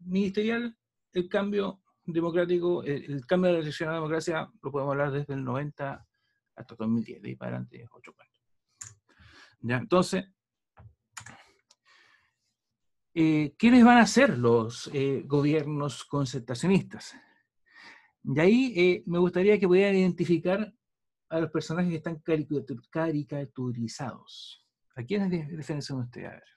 ministerial, 0.00 0.76
el 1.12 1.28
cambio 1.28 1.82
democrático, 2.04 2.82
el, 2.82 3.26
cambio 3.26 3.48
de 3.48 3.56
la 3.56 3.62
elección 3.62 3.88
a 3.88 3.92
la 3.92 3.98
democracia, 3.98 4.50
lo 4.62 4.70
podemos 4.70 4.92
hablar 4.92 5.12
desde 5.12 5.34
el 5.34 5.44
90 5.44 6.06
hasta 6.56 6.74
2010, 6.74 7.22
de 7.22 7.28
ahí 7.28 7.36
para 7.36 7.56
adelante 7.56 7.86
ocho 7.92 8.14
cuentos. 8.14 8.40
¿Ya? 9.60 9.76
Entonces, 9.78 10.24
eh, 13.14 13.54
¿quiénes 13.58 13.84
van 13.84 13.98
a 13.98 14.06
ser 14.06 14.38
los 14.38 14.90
eh, 14.92 15.22
gobiernos 15.26 16.04
concertacionistas? 16.04 17.16
De 18.22 18.40
ahí 18.40 18.74
eh, 18.76 19.02
me 19.06 19.18
gustaría 19.18 19.58
que 19.58 19.66
pudieran 19.66 19.96
identificar 19.96 20.72
a 21.28 21.40
los 21.40 21.50
personajes 21.50 21.90
que 21.90 21.96
están 21.96 22.22
caricaturizados. 22.90 24.66
¿A 24.96 25.02
quiénes 25.02 25.48
diferencian 25.56 25.98
ustedes? 26.00 26.28
A 26.28 26.30
ver. 26.32 26.55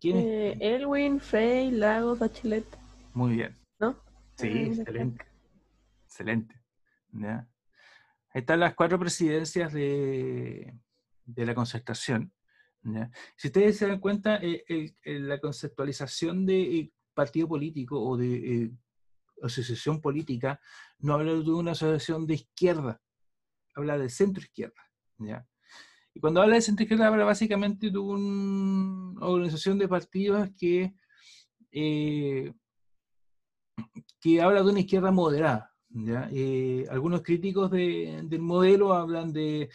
¿Quiénes? 0.00 0.56
Elwin, 0.60 1.20
Frey, 1.20 1.70
Lago, 1.70 2.16
Bachelet. 2.16 2.64
Muy 3.12 3.36
bien. 3.36 3.56
¿No? 3.78 3.96
Sí, 4.36 4.48
excelente. 4.48 5.24
Excelente. 6.06 6.54
¿Ya? 7.12 7.48
Ahí 8.32 8.40
están 8.40 8.60
las 8.60 8.74
cuatro 8.74 8.98
presidencias 8.98 9.72
de, 9.72 10.74
de 11.24 11.46
la 11.46 11.54
concertación. 11.54 12.32
Si 13.36 13.48
ustedes 13.48 13.76
se 13.76 13.86
dan 13.86 14.00
cuenta, 14.00 14.38
eh, 14.42 14.94
la 15.04 15.38
conceptualización 15.38 16.46
de 16.46 16.62
eh, 16.62 16.92
partido 17.12 17.48
político 17.48 18.00
o 18.00 18.16
de 18.16 18.62
eh, 18.64 18.70
asociación 19.42 20.00
política 20.00 20.60
no 20.98 21.14
habla 21.14 21.32
de 21.32 21.50
una 21.50 21.72
asociación 21.72 22.26
de 22.26 22.34
izquierda, 22.34 23.00
habla 23.74 23.98
de 23.98 24.08
centro 24.08 24.42
izquierda. 24.42 24.82
¿ya? 25.18 25.46
Cuando 26.20 26.42
habla 26.42 26.56
de 26.56 26.62
centro 26.62 26.84
izquierda, 26.84 27.06
habla 27.06 27.24
básicamente 27.24 27.90
de 27.90 27.98
una 27.98 29.20
organización 29.26 29.78
de 29.78 29.88
partidos 29.88 30.48
que, 30.58 30.94
que 34.20 34.42
habla 34.42 34.62
de 34.62 34.70
una 34.70 34.80
izquierda 34.80 35.10
moderada. 35.10 35.72
¿ya? 35.88 36.30
algunos 36.90 37.22
críticos 37.22 37.70
del 37.70 38.40
modelo 38.40 38.94
hablan 38.94 39.32
de 39.32 39.70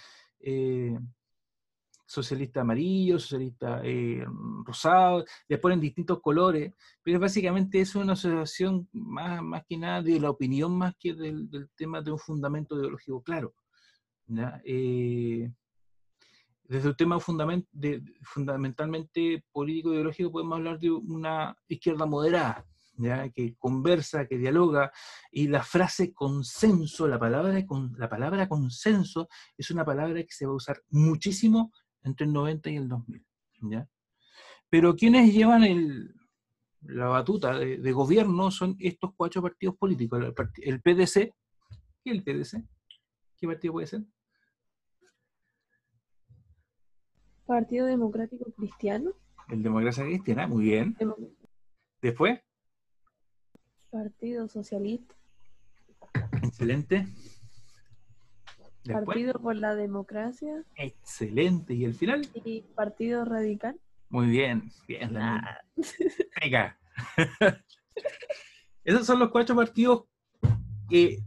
socialista 2.05 2.61
amarillo, 2.61 3.19
socialista 3.19 3.81
eh, 3.83 4.25
rosado, 4.63 5.25
le 5.47 5.57
ponen 5.57 5.79
distintos 5.79 6.21
colores, 6.21 6.73
pero 7.01 7.19
básicamente 7.19 7.81
es 7.81 7.95
una 7.95 8.13
asociación 8.13 8.87
más, 8.93 9.41
más 9.41 9.65
que 9.65 9.77
nada 9.77 10.01
de 10.01 10.19
la 10.19 10.29
opinión 10.29 10.77
más 10.77 10.95
que 10.97 11.13
del, 11.13 11.49
tema 11.75 12.01
de 12.01 12.11
un 12.11 12.19
fundamento 12.19 12.77
ideológico 12.77 13.21
claro. 13.21 13.53
Eh, 14.63 15.51
desde 16.67 16.89
el 16.89 16.95
tema 16.95 17.19
fundament, 17.19 17.65
de, 17.71 18.01
fundamentalmente 18.23 19.43
político-ideológico 19.51 20.31
podemos 20.31 20.57
hablar 20.57 20.79
de 20.79 20.91
una 20.91 21.55
izquierda 21.67 22.05
moderada, 22.05 22.65
¿ya? 22.97 23.29
que 23.29 23.55
conversa, 23.57 24.27
que 24.27 24.37
dialoga, 24.37 24.91
y 25.31 25.47
la 25.47 25.63
frase 25.63 26.13
consenso, 26.13 27.07
la 27.07 27.19
palabra, 27.19 27.63
la 27.97 28.09
palabra 28.09 28.47
consenso 28.47 29.27
es 29.57 29.71
una 29.71 29.85
palabra 29.85 30.21
que 30.23 30.31
se 30.31 30.45
va 30.45 30.53
a 30.53 30.55
usar 30.55 30.81
muchísimo 30.89 31.71
entre 32.03 32.25
el 32.25 32.33
90 32.33 32.69
y 32.69 32.75
el 32.77 32.87
2000. 32.87 33.25
¿ya? 33.69 33.87
Pero 34.69 34.95
quienes 34.95 35.33
llevan 35.33 35.63
el, 35.63 36.15
la 36.87 37.07
batuta 37.07 37.57
de, 37.57 37.91
gobierno 37.91 38.51
son 38.51 38.75
estos 38.79 39.11
cuatro 39.15 39.41
partidos 39.41 39.75
políticos. 39.77 40.23
El, 40.57 40.81
PDC, 40.81 41.13
¿qué 42.03 42.11
es 42.11 42.13
el 42.13 42.23
PDC? 42.23 42.63
¿Qué 43.37 43.47
partido 43.47 43.73
puede 43.73 43.87
ser? 43.87 44.01
Partido 47.45 47.85
Democrático 47.85 48.51
Cristiano. 48.57 49.11
El 49.49 49.61
Democracia 49.61 50.03
Cristiana, 50.03 50.47
muy 50.47 50.65
bien. 50.65 50.97
Después. 52.01 52.39
Partido 53.91 54.47
Socialista. 54.47 55.15
Excelente. 56.43 57.07
Partido 58.83 59.39
por 59.39 59.55
la 59.55 59.75
Democracia. 59.75 60.63
Excelente. 60.75 61.73
¿Y 61.73 61.85
el 61.85 61.93
final? 61.93 62.27
Y 62.33 62.61
Partido 62.61 63.25
Radical. 63.25 63.79
Muy 64.09 64.27
bien. 64.27 64.71
Bien, 64.87 65.13
Venga. 66.41 66.79
Esos 68.83 69.05
son 69.05 69.19
los 69.19 69.29
cuatro 69.29 69.55
partidos 69.55 70.05
eh, 70.91 71.19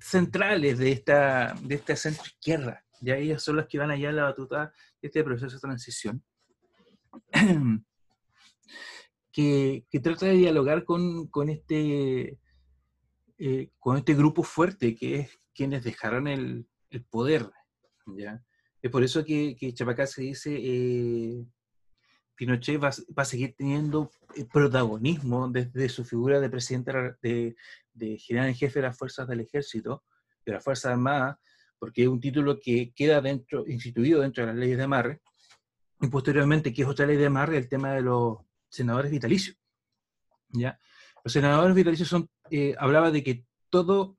centrales 0.00 0.78
de 0.78 0.92
esta, 0.92 1.54
de 1.62 1.76
esta 1.76 1.96
centro 1.96 2.24
izquierda. 2.26 2.83
Ya 3.04 3.16
ellos 3.16 3.42
son 3.42 3.56
los 3.56 3.66
que 3.66 3.78
van 3.78 3.90
allá 3.90 4.10
a 4.10 4.12
la 4.12 4.24
batuta 4.24 4.72
de 5.00 5.08
este 5.08 5.22
proceso 5.24 5.54
de 5.54 5.60
transición. 5.60 6.22
que, 9.32 9.84
que, 9.90 10.00
trata 10.00 10.26
de 10.26 10.34
dialogar 10.34 10.84
con, 10.84 11.28
con 11.28 11.48
este, 11.48 12.38
eh, 13.38 13.70
con 13.78 13.96
este 13.96 14.14
grupo 14.14 14.42
fuerte 14.42 14.94
que 14.94 15.16
es 15.20 15.40
quienes 15.54 15.84
dejaron 15.84 16.26
el, 16.28 16.66
el 16.90 17.04
poder. 17.04 17.50
¿ya? 18.06 18.42
Es 18.82 18.90
por 18.90 19.02
eso 19.02 19.24
que, 19.24 19.56
que 19.56 19.72
Chapacá 19.72 20.06
se 20.06 20.22
dice, 20.22 20.56
eh, 20.56 21.44
Pinochet 22.34 22.82
va, 22.82 22.90
a 23.16 23.24
seguir 23.24 23.54
teniendo 23.56 24.10
eh, 24.34 24.44
protagonismo 24.44 25.48
desde 25.48 25.88
su 25.88 26.04
figura 26.04 26.40
de 26.40 26.50
presidente 26.50 26.92
de, 27.22 27.56
de 27.92 28.18
general 28.18 28.48
en 28.48 28.54
jefe 28.54 28.80
de 28.80 28.86
las 28.86 28.98
fuerzas 28.98 29.26
del 29.28 29.40
ejército, 29.40 30.04
de 30.44 30.52
las 30.52 30.62
Fuerzas 30.62 30.92
Armadas, 30.92 31.38
porque 31.78 32.02
es 32.02 32.08
un 32.08 32.20
título 32.20 32.58
que 32.60 32.92
queda 32.94 33.20
dentro, 33.20 33.66
instituido 33.66 34.20
dentro 34.20 34.44
de 34.44 34.52
las 34.52 34.56
leyes 34.56 34.76
de 34.78 34.84
amarre, 34.84 35.20
y 36.00 36.08
posteriormente, 36.08 36.72
que 36.72 36.82
es 36.82 36.88
otra 36.88 37.06
ley 37.06 37.16
de 37.16 37.26
amarre, 37.26 37.56
el 37.56 37.68
tema 37.68 37.92
de 37.92 38.02
los 38.02 38.38
senadores 38.68 39.10
vitalicios. 39.10 39.56
¿ya? 40.50 40.78
Los 41.22 41.32
senadores 41.32 41.74
vitalicios 41.74 42.08
son, 42.08 42.28
eh, 42.50 42.74
hablaba 42.78 43.10
de 43.10 43.22
que 43.22 43.46
todo 43.70 44.18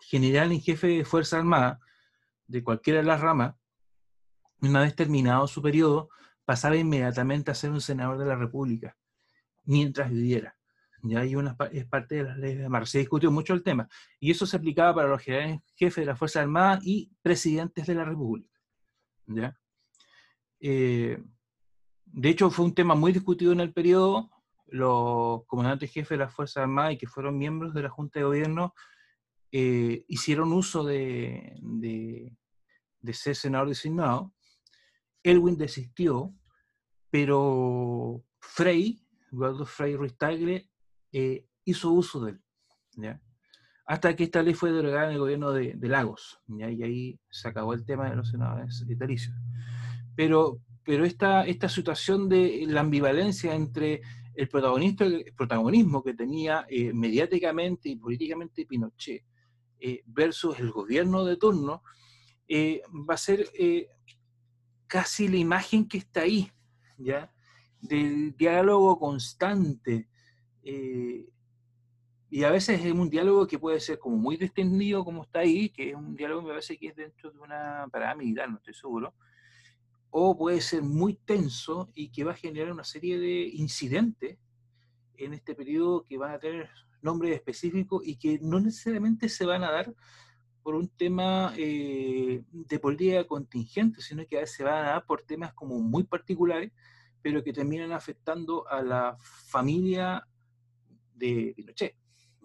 general 0.00 0.52
en 0.52 0.60
jefe 0.60 0.88
de 0.88 1.04
Fuerza 1.04 1.38
Armada, 1.38 1.80
de 2.46 2.64
cualquiera 2.64 3.00
de 3.00 3.06
las 3.06 3.20
ramas, 3.20 3.54
una 4.62 4.82
vez 4.82 4.94
terminado 4.94 5.46
su 5.46 5.62
periodo, 5.62 6.10
pasaba 6.44 6.76
inmediatamente 6.76 7.50
a 7.50 7.54
ser 7.54 7.70
un 7.70 7.80
senador 7.80 8.18
de 8.18 8.26
la 8.26 8.36
República, 8.36 8.96
mientras 9.64 10.10
viviera. 10.10 10.56
Ya 11.02 11.20
hay 11.20 11.34
una, 11.34 11.56
es 11.72 11.86
parte 11.86 12.16
de 12.16 12.24
las 12.24 12.38
leyes 12.38 12.58
de 12.58 12.68
Mar. 12.68 12.86
Se 12.86 12.98
discutió 12.98 13.30
mucho 13.30 13.54
el 13.54 13.62
tema. 13.62 13.88
Y 14.18 14.30
eso 14.30 14.46
se 14.46 14.56
aplicaba 14.56 14.94
para 14.94 15.08
los 15.08 15.22
generales 15.22 15.60
jefes 15.76 16.02
de 16.02 16.06
la 16.06 16.16
Fuerza 16.16 16.40
Armada 16.40 16.78
y 16.82 17.10
presidentes 17.22 17.86
de 17.86 17.94
la 17.94 18.04
República. 18.04 18.60
¿ya? 19.26 19.58
Eh, 20.60 21.22
de 22.04 22.28
hecho, 22.28 22.50
fue 22.50 22.64
un 22.64 22.74
tema 22.74 22.94
muy 22.94 23.12
discutido 23.12 23.52
en 23.52 23.60
el 23.60 23.72
periodo. 23.72 24.30
Los 24.66 25.44
comandantes 25.46 25.90
jefes 25.90 26.10
de 26.10 26.24
la 26.24 26.28
Fuerza 26.28 26.62
Armada 26.62 26.92
y 26.92 26.98
que 26.98 27.06
fueron 27.06 27.38
miembros 27.38 27.74
de 27.74 27.82
la 27.82 27.88
Junta 27.88 28.20
de 28.20 28.24
Gobierno 28.24 28.74
eh, 29.52 30.04
hicieron 30.06 30.52
uso 30.52 30.84
de, 30.84 31.56
de, 31.60 32.32
ser 33.12 33.34
senador 33.34 33.68
designado. 33.68 34.32
Elwin 35.24 35.56
desistió, 35.56 36.32
pero 37.10 38.24
Frey, 38.38 39.04
Eduardo 39.32 39.66
Frey 39.66 39.96
Ruiz 39.96 40.16
Tagle, 40.16 40.70
eh, 41.12 41.46
hizo 41.64 41.90
uso 41.90 42.24
de 42.24 42.32
él. 42.32 42.40
Hasta 43.86 44.14
que 44.14 44.24
esta 44.24 44.42
ley 44.42 44.54
fue 44.54 44.72
delegada 44.72 45.06
en 45.06 45.12
el 45.12 45.18
gobierno 45.18 45.52
de, 45.52 45.76
Lagos, 45.82 46.40
y 46.48 46.62
ahí 46.62 47.20
se 47.28 47.48
acabó 47.48 47.74
el 47.74 47.84
tema 47.84 48.08
de 48.08 48.16
los 48.16 48.30
senadores 48.30 48.84
vitalicios. 48.86 49.34
Pero, 50.14 50.60
pero 50.84 51.04
esta, 51.04 51.46
esta 51.46 51.68
situación 51.68 52.28
de 52.28 52.64
la 52.68 52.80
ambivalencia 52.80 53.54
entre 53.54 54.02
el, 54.34 54.48
protagonista, 54.48 55.04
el 55.04 55.32
protagonismo 55.36 56.02
que 56.02 56.14
tenía 56.14 56.66
eh, 56.68 56.92
mediáticamente 56.92 57.88
y 57.88 57.96
políticamente 57.96 58.66
Pinochet 58.66 59.24
eh, 59.82 60.02
versus 60.04 60.58
el 60.60 60.70
gobierno 60.70 61.24
de 61.24 61.38
turno, 61.38 61.82
eh, 62.46 62.82
va 63.08 63.14
a 63.14 63.16
ser 63.16 63.48
eh, 63.58 63.88
casi 64.86 65.26
la 65.26 65.38
imagen 65.38 65.88
que 65.88 65.96
está 65.96 66.20
ahí, 66.20 66.52
¿ya? 66.98 67.32
Del 67.80 68.36
diálogo 68.36 68.98
constante. 68.98 70.09
Y 70.62 72.44
a 72.44 72.50
veces 72.50 72.84
es 72.84 72.92
un 72.92 73.10
diálogo 73.10 73.46
que 73.46 73.58
puede 73.58 73.80
ser 73.80 73.98
como 73.98 74.16
muy 74.16 74.36
distendido, 74.36 75.04
como 75.04 75.24
está 75.24 75.40
ahí, 75.40 75.68
que 75.70 75.90
es 75.90 75.96
un 75.96 76.14
diálogo 76.14 76.42
me 76.42 76.50
parece 76.50 76.76
que 76.78 76.88
es 76.88 76.96
dentro 76.96 77.30
de 77.30 77.38
una 77.38 77.86
parada 77.90 78.14
militar, 78.14 78.48
no 78.48 78.56
estoy 78.58 78.74
seguro, 78.74 79.14
o 80.10 80.36
puede 80.36 80.60
ser 80.60 80.82
muy 80.82 81.14
tenso 81.14 81.90
y 81.94 82.10
que 82.10 82.24
va 82.24 82.32
a 82.32 82.36
generar 82.36 82.72
una 82.72 82.84
serie 82.84 83.18
de 83.18 83.48
incidentes 83.54 84.38
en 85.16 85.34
este 85.34 85.54
periodo 85.54 86.04
que 86.04 86.18
van 86.18 86.32
a 86.32 86.38
tener 86.38 86.68
nombre 87.02 87.32
específico 87.32 88.00
y 88.04 88.16
que 88.16 88.38
no 88.40 88.60
necesariamente 88.60 89.28
se 89.28 89.46
van 89.46 89.64
a 89.64 89.70
dar 89.70 89.94
por 90.62 90.74
un 90.74 90.88
tema 90.88 91.52
eh, 91.56 92.42
de 92.50 92.78
política 92.78 93.24
contingente, 93.24 94.02
sino 94.02 94.26
que 94.26 94.36
a 94.36 94.40
veces 94.40 94.56
se 94.56 94.64
van 94.64 94.84
a 94.84 94.90
dar 94.90 95.06
por 95.06 95.22
temas 95.22 95.54
como 95.54 95.78
muy 95.78 96.04
particulares, 96.04 96.70
pero 97.22 97.42
que 97.42 97.52
terminan 97.52 97.92
afectando 97.92 98.68
a 98.68 98.82
la 98.82 99.16
familia 99.18 100.26
de 101.20 101.52
Pinochet. 101.54 101.94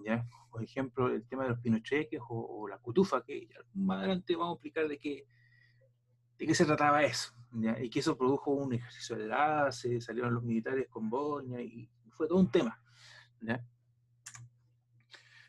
¿ya? 0.06 0.26
Por 0.52 0.64
ejemplo, 0.64 1.08
el 1.08 1.26
tema 1.28 1.44
de 1.44 1.50
los 1.50 1.60
pinocheques 1.60 2.22
o, 2.30 2.68
la 2.68 2.78
cutufa, 2.78 3.24
que 3.24 3.50
más 3.74 4.00
adelante 4.00 4.36
vamos 4.36 4.54
a 4.54 4.56
explicar 4.56 4.88
de 4.88 5.00
qué, 5.00 5.26
de 6.38 6.46
qué 6.46 6.54
se 6.54 6.66
trataba 6.66 7.04
eso. 7.04 7.34
¿ya? 7.54 7.82
Y 7.82 7.90
que 7.90 8.00
eso 8.00 8.18
produjo 8.18 8.52
un 8.52 8.74
ejercicio 8.74 9.16
de 9.16 9.24
enlace, 9.24 10.00
salieron 10.00 10.34
los 10.34 10.44
militares 10.44 10.88
con 10.90 11.10
Boña 11.10 11.62
y 11.62 11.90
fue 12.12 12.28
todo 12.28 12.40
un 12.40 12.52
tema. 12.52 12.80
¿ya? 13.42 13.66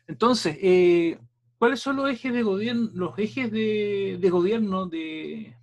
Entonces, 0.07 0.57
eh, 0.61 1.19
¿Cuáles 1.57 1.79
son 1.79 1.95
los 1.95 2.09
ejes 2.09 2.33
de 2.33 2.43
gobierno, 2.43 2.91
los 2.93 3.17
ejes 3.17 3.51
de, 3.51 4.29
gobierno 4.29 4.85
de, 4.85 5.55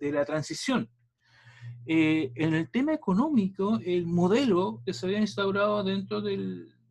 la 0.00 0.24
transición? 0.24 0.90
Eh, 1.86 2.32
en 2.34 2.54
el 2.54 2.68
tema 2.68 2.94
económico, 2.94 3.78
el 3.84 4.06
modelo 4.06 4.82
que 4.84 4.92
se 4.92 5.06
había 5.06 5.20
instaurado 5.20 5.84
dentro 5.84 6.20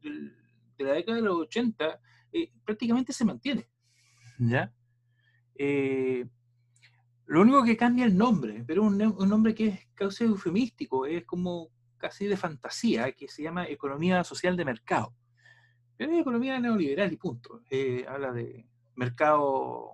de 0.03 0.83
la 0.83 0.93
década 0.93 1.17
de 1.17 1.23
los 1.23 1.37
80 1.37 1.99
eh, 2.33 2.51
prácticamente 2.65 3.13
se 3.13 3.25
mantiene. 3.25 3.67
¿ya? 4.39 4.73
Eh, 5.55 6.25
lo 7.25 7.41
único 7.41 7.63
que 7.63 7.77
cambia 7.77 8.05
es 8.05 8.11
el 8.11 8.17
nombre, 8.17 8.63
pero 8.65 8.83
un, 8.83 9.01
un 9.01 9.29
nombre 9.29 9.55
que 9.55 9.67
es 9.67 9.87
casi 9.93 10.25
eufemístico, 10.25 11.05
es 11.05 11.25
como 11.25 11.69
casi 11.97 12.27
de 12.27 12.35
fantasía, 12.35 13.11
que 13.13 13.27
se 13.27 13.43
llama 13.43 13.67
economía 13.67 14.23
social 14.23 14.57
de 14.57 14.65
mercado. 14.65 15.15
Pero 15.95 16.11
es 16.11 16.19
economía 16.19 16.59
neoliberal 16.59 17.13
y 17.13 17.17
punto. 17.17 17.61
Eh, 17.69 18.05
habla 18.07 18.33
de 18.33 18.67
mercado 18.95 19.93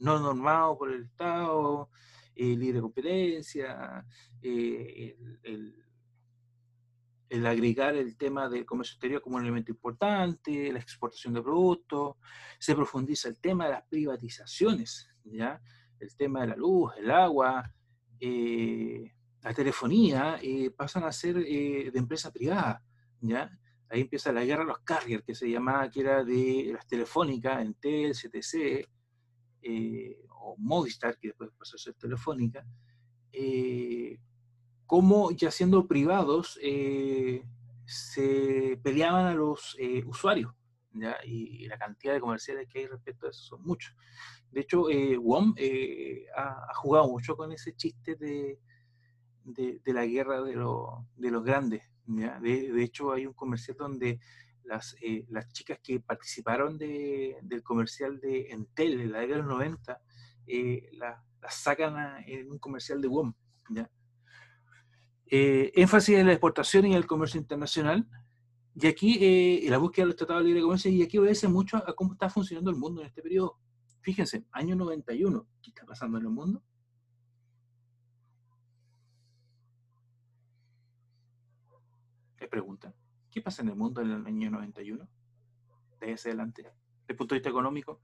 no 0.00 0.18
normado 0.18 0.76
por 0.76 0.92
el 0.92 1.04
Estado, 1.04 1.88
eh, 2.34 2.56
libre 2.56 2.80
competencia, 2.80 4.04
el, 4.42 5.74
el, 7.30 7.46
agregar 7.46 7.94
el 7.94 8.16
tema 8.16 8.48
del 8.48 8.66
comercio 8.66 8.94
exterior 8.94 9.22
como 9.22 9.36
un 9.36 9.42
elemento 9.42 9.70
importante, 9.70 10.72
la 10.72 10.80
exportación 10.80 11.32
de 11.32 11.42
productos, 11.42 12.16
se 12.58 12.74
profundiza 12.74 13.28
el 13.28 13.40
tema 13.40 13.64
de 13.66 13.70
las 13.70 13.82
privatizaciones, 13.88 15.08
¿ya? 15.24 15.62
el 15.98 16.14
tema 16.16 16.42
de 16.42 16.48
la 16.48 16.56
luz, 16.56 16.92
el 16.98 17.10
agua, 17.10 17.72
la 18.20 19.54
telefonía, 19.54 20.38
pasan 20.76 21.04
a 21.04 21.12
ser 21.12 21.36
de 21.36 21.92
empresa 21.94 22.30
privada, 22.30 22.84
¿ya? 23.20 23.50
ahí 23.90 24.02
empieza 24.02 24.32
la 24.32 24.44
guerra 24.44 24.62
de 24.62 24.68
los 24.68 24.80
carriers, 24.80 25.24
que 25.24 25.34
se 25.34 25.50
llamaba, 25.50 25.90
que 25.90 26.00
era 26.00 26.24
de 26.24 26.70
las 26.72 26.86
telefónicas, 26.86 27.62
Entel, 27.62 28.12
CTC, 28.12 28.88
eh, 29.62 30.24
o 30.30 30.56
Movistar, 30.58 31.18
que 31.18 31.28
después 31.28 31.50
pasó 31.58 31.76
a 31.76 31.78
ser 31.78 31.94
telefónica, 31.94 32.64
eh, 34.90 34.96
como 34.96 35.30
ya 35.30 35.50
siendo 35.50 35.86
privados 35.86 36.58
eh, 36.62 37.44
se 37.84 38.78
peleaban 38.82 39.26
a 39.26 39.34
los 39.34 39.76
usuarios, 40.06 40.52
¿ya? 40.92 41.16
Y, 41.24 41.66
la 41.66 41.78
cantidad 41.78 42.14
de 42.14 42.20
comerciales 42.20 42.68
que 42.68 42.80
hay 42.80 42.86
respecto 42.86 43.26
a 43.26 43.30
eso 43.30 43.40
son 43.40 43.62
muchos. 43.62 43.94
De 44.50 44.60
hecho, 44.62 44.86
WOM 45.20 45.54
ha, 46.36 46.74
jugado 46.74 47.08
mucho 47.08 47.36
con 47.36 47.52
ese 47.52 47.74
chiste 47.74 48.16
de, 48.16 48.58
de, 49.44 49.92
la 49.92 50.06
guerra 50.06 50.42
de, 50.42 50.52
de 51.16 51.30
los 51.30 51.44
grandes, 51.44 51.82
de, 52.16 52.82
hecho, 52.82 53.12
hay 53.12 53.26
un 53.26 53.34
comercial 53.34 53.76
donde 53.78 54.20
las, 54.64 54.96
eh, 55.00 55.24
las 55.28 55.52
chicas 55.52 55.78
que 55.82 56.00
participaron 56.00 56.76
de, 56.78 57.36
del 57.42 57.62
comercial 57.62 58.20
de 58.20 58.50
Entel 58.50 59.00
en 59.00 59.12
la 59.12 59.20
década 59.20 59.42
de 59.42 59.46
los 59.46 59.52
90, 59.58 60.00
eh, 60.46 60.90
las 60.92 61.18
sacan 61.48 62.24
en 62.26 62.50
un 62.50 62.58
comercial 62.58 63.00
de 63.00 63.08
WOM. 63.08 63.32
Eh, 65.30 65.72
énfasis 65.74 66.18
en 66.18 66.26
la 66.26 66.32
exportación 66.32 66.86
y 66.86 66.94
el 66.94 67.06
comercio 67.06 67.40
internacional. 67.40 68.06
Y 68.74 68.86
aquí, 68.86 69.68
la 69.68 69.78
búsqueda 69.78 70.04
de 70.04 70.08
los 70.08 70.16
tratados 70.16 70.42
de 70.42 70.48
libre 70.48 70.62
comercio, 70.62 70.90
y 70.90 71.02
aquí 71.02 71.18
obedece 71.18 71.48
mucho 71.48 71.76
a 71.76 71.94
cómo 71.94 72.12
está 72.12 72.28
funcionando 72.28 72.70
el 72.70 72.76
mundo 72.76 73.00
en 73.00 73.08
este 73.08 73.22
periodo. 73.22 73.58
Fíjense, 74.00 74.44
año 74.52 74.76
91, 74.76 75.46
¿qué 75.62 75.70
está 75.70 75.84
pasando 75.84 76.18
en 76.18 76.24
el 76.24 76.30
mundo? 76.30 76.62
pregunta, 82.50 82.92
¿qué 83.30 83.40
pasa 83.40 83.62
en 83.62 83.68
el 83.68 83.76
mundo 83.76 84.02
en 84.02 84.10
el 84.10 84.26
año 84.26 84.50
91? 84.50 85.08
De 86.00 86.12
hacia 86.12 86.30
adelante, 86.30 86.62
desde 86.62 86.74
el 87.08 87.16
punto 87.16 87.34
de 87.34 87.38
vista 87.38 87.48
económico. 87.48 88.00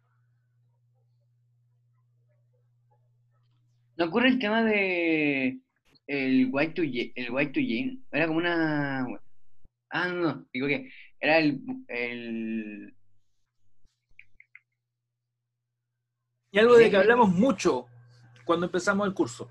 ¿No 3.98 4.06
ocurre 4.06 4.28
el 4.28 4.38
tema 4.38 4.62
de 4.62 5.60
el 6.07 6.48
white 6.52 6.74
to 6.74 6.82
el 6.82 7.30
white 7.30 7.52
to 7.52 7.61
Era 8.12 8.26
como 8.26 8.38
una 8.38 9.07
Ah, 9.90 10.09
no, 10.09 10.14
no, 10.14 10.46
digo 10.52 10.66
que 10.66 10.90
era 11.20 11.38
el, 11.38 11.62
el... 11.88 12.96
Y 16.50 16.59
algo 16.59 16.76
de 16.76 16.90
que 16.90 16.96
hablamos 16.96 17.30
mucho 17.30 17.86
cuando 18.44 18.66
empezamos 18.66 19.07
el 19.07 19.14
curso. 19.14 19.48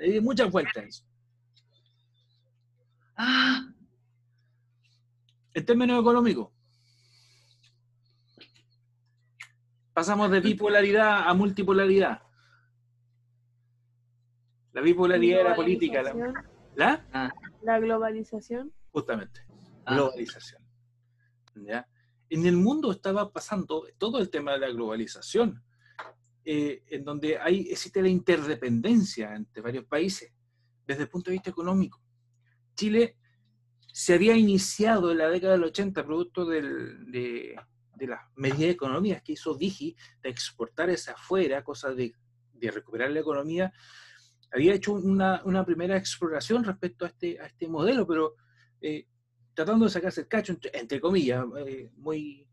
Hay 0.00 0.20
muchas 0.20 0.50
vueltas. 0.50 1.06
Ah. 3.16 3.66
En 5.52 5.66
términos 5.66 6.00
económicos, 6.00 6.50
pasamos 9.92 10.30
de 10.30 10.40
bipolaridad 10.40 11.28
a 11.28 11.34
multipolaridad. 11.34 12.22
La 14.72 14.80
bipolaridad 14.80 15.40
era 15.40 15.54
política. 15.54 16.02
¿La? 16.74 17.06
Ah. 17.12 17.30
La 17.62 17.78
globalización. 17.78 18.72
Justamente. 18.90 19.40
Ah. 19.84 19.94
Globalización. 19.94 20.62
¿Ya? 21.54 21.86
En 22.28 22.46
el 22.46 22.56
mundo 22.56 22.92
estaba 22.92 23.32
pasando 23.32 23.84
todo 23.98 24.18
el 24.18 24.30
tema 24.30 24.52
de 24.52 24.60
la 24.60 24.68
globalización, 24.68 25.62
eh, 26.44 26.84
en 26.86 27.04
donde 27.04 27.38
hay, 27.38 27.68
existe 27.70 28.00
la 28.00 28.08
interdependencia 28.08 29.34
entre 29.34 29.60
varios 29.62 29.84
países 29.84 30.32
desde 30.86 31.02
el 31.02 31.08
punto 31.08 31.30
de 31.30 31.34
vista 31.34 31.50
económico. 31.50 32.00
Chile 32.74 33.16
se 33.92 34.14
había 34.14 34.36
iniciado 34.36 35.10
en 35.10 35.18
la 35.18 35.28
década 35.28 35.52
del 35.52 35.64
80, 35.64 36.04
producto 36.04 36.44
de, 36.44 37.56
las 37.98 38.20
medidas 38.36 38.72
económicas 38.72 39.22
que 39.22 39.32
hizo 39.32 39.54
Digi 39.54 39.94
de 40.22 40.30
exportar 40.30 40.88
esa 40.90 41.12
afuera, 41.12 41.62
cosa 41.62 41.92
de, 41.92 42.14
recuperar 42.60 43.10
la 43.10 43.20
economía, 43.20 43.72
había 44.52 44.74
hecho 44.74 44.92
una, 44.92 45.64
primera 45.64 45.96
exploración 45.96 46.64
respecto 46.64 47.04
a 47.04 47.08
este, 47.08 47.40
a 47.40 47.46
este 47.46 47.68
modelo, 47.68 48.06
pero 48.06 48.34
eh, 48.80 49.06
tratando 49.54 49.84
de 49.84 49.90
sacarse 49.90 50.22
el 50.22 50.28
cacho, 50.28 50.56
entre, 50.72 51.00
comillas, 51.00 51.44
eh, 51.66 51.90
muy, 51.96 52.48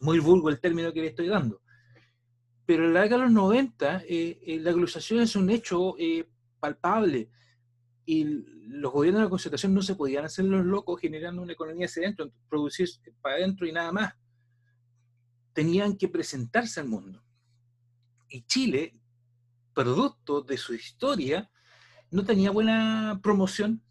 muy 0.00 0.18
vulgo 0.18 0.48
el 0.48 0.60
término 0.60 0.92
que 0.92 1.02
le 1.02 1.08
estoy 1.08 1.28
dando. 1.28 1.62
Pero 2.64 2.84
en 2.84 2.94
la 2.94 3.02
década 3.02 3.22
de 3.22 3.26
los 3.28 3.34
90, 3.34 4.02
eh, 4.08 4.58
la 4.60 4.72
globalización 4.72 5.20
es 5.20 5.36
un 5.36 5.50
hecho 5.50 5.94
palpable 6.58 7.30
y 8.04 8.24
los 8.24 8.92
gobiernos 8.92 9.20
de 9.20 9.24
la 9.24 9.30
concentración 9.30 9.74
no 9.74 9.82
se 9.82 9.94
podían 9.94 10.24
hacer 10.24 10.44
los 10.44 10.64
locos 10.64 11.00
generando 11.00 11.42
una 11.42 11.52
economía 11.52 11.86
hacia 11.86 12.02
adentro, 12.02 12.32
producir 12.48 12.88
para 13.20 13.36
adentro 13.36 13.66
y 13.66 13.72
nada 13.72 13.92
más. 13.92 14.14
Tenían 15.52 15.96
que 15.96 16.08
presentarse 16.08 16.80
al 16.80 16.88
mundo. 16.88 17.22
Y 18.28 18.42
Chile, 18.42 18.98
producto 19.76 20.40
de 20.40 20.56
su 20.56 20.72
historia, 20.72 21.50
no 22.10 22.24
tenía 22.24 22.50
buena 22.50 23.20
promoción 23.22 23.82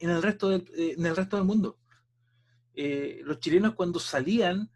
en 0.00 0.10
el 0.10 0.20
resto 0.20 0.48
del, 0.48 0.62
eh, 0.76 0.94
en 0.98 1.06
el 1.06 1.14
resto 1.14 1.36
del 1.36 1.46
mundo. 1.46 1.78
Eh, 2.74 3.20
los 3.22 3.38
chilenos 3.38 3.74
cuando 3.74 4.00
salían 4.00 4.68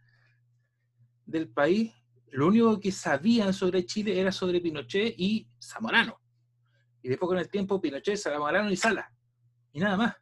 del 1.26 1.48
país, 1.48 1.92
lo 2.30 2.46
único 2.46 2.78
que 2.78 2.92
sabían 2.92 3.52
sobre 3.52 3.84
Chile 3.84 4.20
era 4.20 4.30
sobre 4.30 4.60
Pinochet 4.60 5.16
y 5.18 5.48
Zamorano. 5.60 6.20
Y 7.02 7.08
después 7.08 7.28
con 7.28 7.38
el 7.38 7.48
tiempo 7.48 7.80
Pinochet, 7.80 8.16
Salamorano 8.16 8.70
y 8.70 8.76
Sala. 8.76 9.12
Y 9.72 9.80
nada 9.80 9.96
más. 9.96 10.14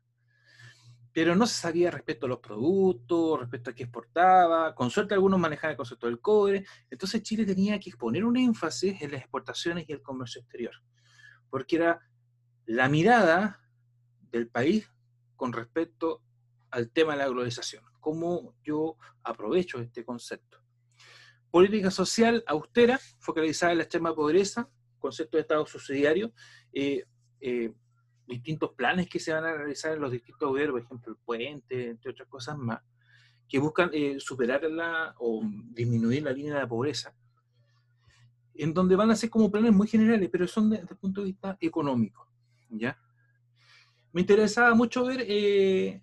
Pero 1.13 1.37
no 1.37 1.47
se 1.47 1.55
sabía 1.55 1.91
respecto 1.91 2.27
a 2.27 2.29
los 2.29 2.39
productos, 2.39 3.41
respecto 3.41 3.71
a 3.71 3.75
qué 3.75 3.83
exportaba. 3.85 4.75
Con 4.75 4.91
suerte 4.91 5.15
algunos 5.15 5.39
manejaban 5.39 5.73
el 5.73 5.77
concepto 5.77 6.07
del 6.07 6.21
cobre. 6.21 6.65
Entonces 6.91 7.23
Chile 7.23 7.45
tenía 7.45 7.79
que 7.79 7.91
exponer 7.91 8.25
un 8.25 8.37
énfasis 8.37 9.01
en 9.03 9.13
las 9.13 9.21
exportaciones 9.21 9.85
y 9.89 9.93
el 9.93 10.03
comercio 10.03 10.41
exterior. 10.41 10.75
Porque 11.51 11.77
era 11.77 12.01
la 12.67 12.89
mirada 12.89 13.61
del 14.31 14.49
país 14.49 14.91
con 15.37 15.53
respecto 15.53 16.23
al 16.71 16.91
tema 16.91 17.13
de 17.13 17.19
la 17.19 17.29
globalización. 17.29 17.85
Cómo 18.01 18.55
yo 18.65 18.97
aprovecho 19.23 19.81
este 19.81 20.05
concepto. 20.05 20.59
Política 21.51 21.91
social 21.91 22.43
austera, 22.47 22.99
focalizada 23.21 23.73
en 23.73 23.79
la 23.79 23.85
extrema 23.85 24.15
pobreza, 24.15 24.71
concepto 24.99 25.37
de 25.37 25.43
Estado 25.43 25.67
subsidiario, 25.67 26.33
eh, 26.73 27.05
eh, 27.41 27.75
distintos 28.27 28.73
planes 28.73 29.09
que 29.09 29.19
se 29.19 29.33
van 29.33 29.45
a 29.45 29.55
realizar 29.55 29.93
en 29.93 30.01
los 30.01 30.13
distintos 30.13 30.49
gobiernos, 30.49 30.75
por 30.75 30.83
ejemplo, 30.83 31.13
el 31.13 31.19
puente, 31.25 31.91
entre 31.91 32.11
otras 32.11 32.29
cosas 32.29 32.57
más, 32.57 32.81
que 33.49 33.59
buscan 33.59 33.91
eh, 33.93 34.19
o 35.19 35.43
disminuir 35.71 36.23
la 36.23 36.33
línea 36.33 36.55
de 36.55 36.61
la 36.61 36.69
pobreza, 36.69 37.15
en 38.55 38.73
donde 38.73 38.97
van 38.97 39.11
a 39.11 39.17
ser 39.17 39.31
como 39.31 39.51
planes 39.51 39.73
muy 39.73 39.89
generales, 39.89 40.29
pero 40.31 40.47
son 40.47 40.71
desde 40.71 40.87
el 40.91 40.97
punto 40.97 41.21
de 41.21 41.27
vista 41.27 41.57
económico. 41.61 42.29
¿ya? 42.71 42.99
Me 44.13 44.21
interesaba 44.23 44.75
mucho 44.75 45.05
ver, 45.05 46.01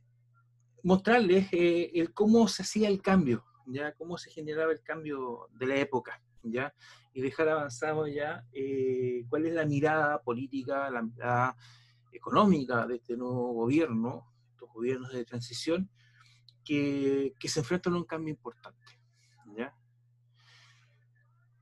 mostrarles 0.84 1.48
el 1.52 2.14
cómo 2.14 2.48
se 2.48 2.64
hacía 2.64 2.90
el 2.90 3.02
cambio, 3.02 3.46
ya 3.68 3.94
cómo 3.94 4.18
se 4.18 4.32
generaba 4.32 4.72
el 4.72 4.82
cambio 4.82 5.48
de 5.54 5.68
la 5.68 5.76
época. 5.78 6.22
¿ya? 6.42 6.74
y 7.14 7.22
dejar 7.22 7.50
avanzado 7.50 8.08
ya 8.08 8.46
eh, 8.54 9.26
cuál 9.30 9.46
es 9.46 9.54
la 9.54 9.66
mirada 9.66 10.22
política, 10.22 10.90
la 10.90 11.02
mirada 11.02 11.56
económica 12.12 12.86
de 12.88 12.96
este 12.96 13.16
nuevo 13.16 13.54
gobierno, 13.54 14.34
estos 14.52 14.70
gobiernos 14.74 15.12
de 15.12 15.26
transición, 15.26 15.90
que, 16.64 17.34
que 17.40 17.48
se 17.48 17.60
enfrentan 17.60 17.94
a 17.94 17.98
un 17.98 18.06
cambio 18.06 18.32
importante. 18.32 18.99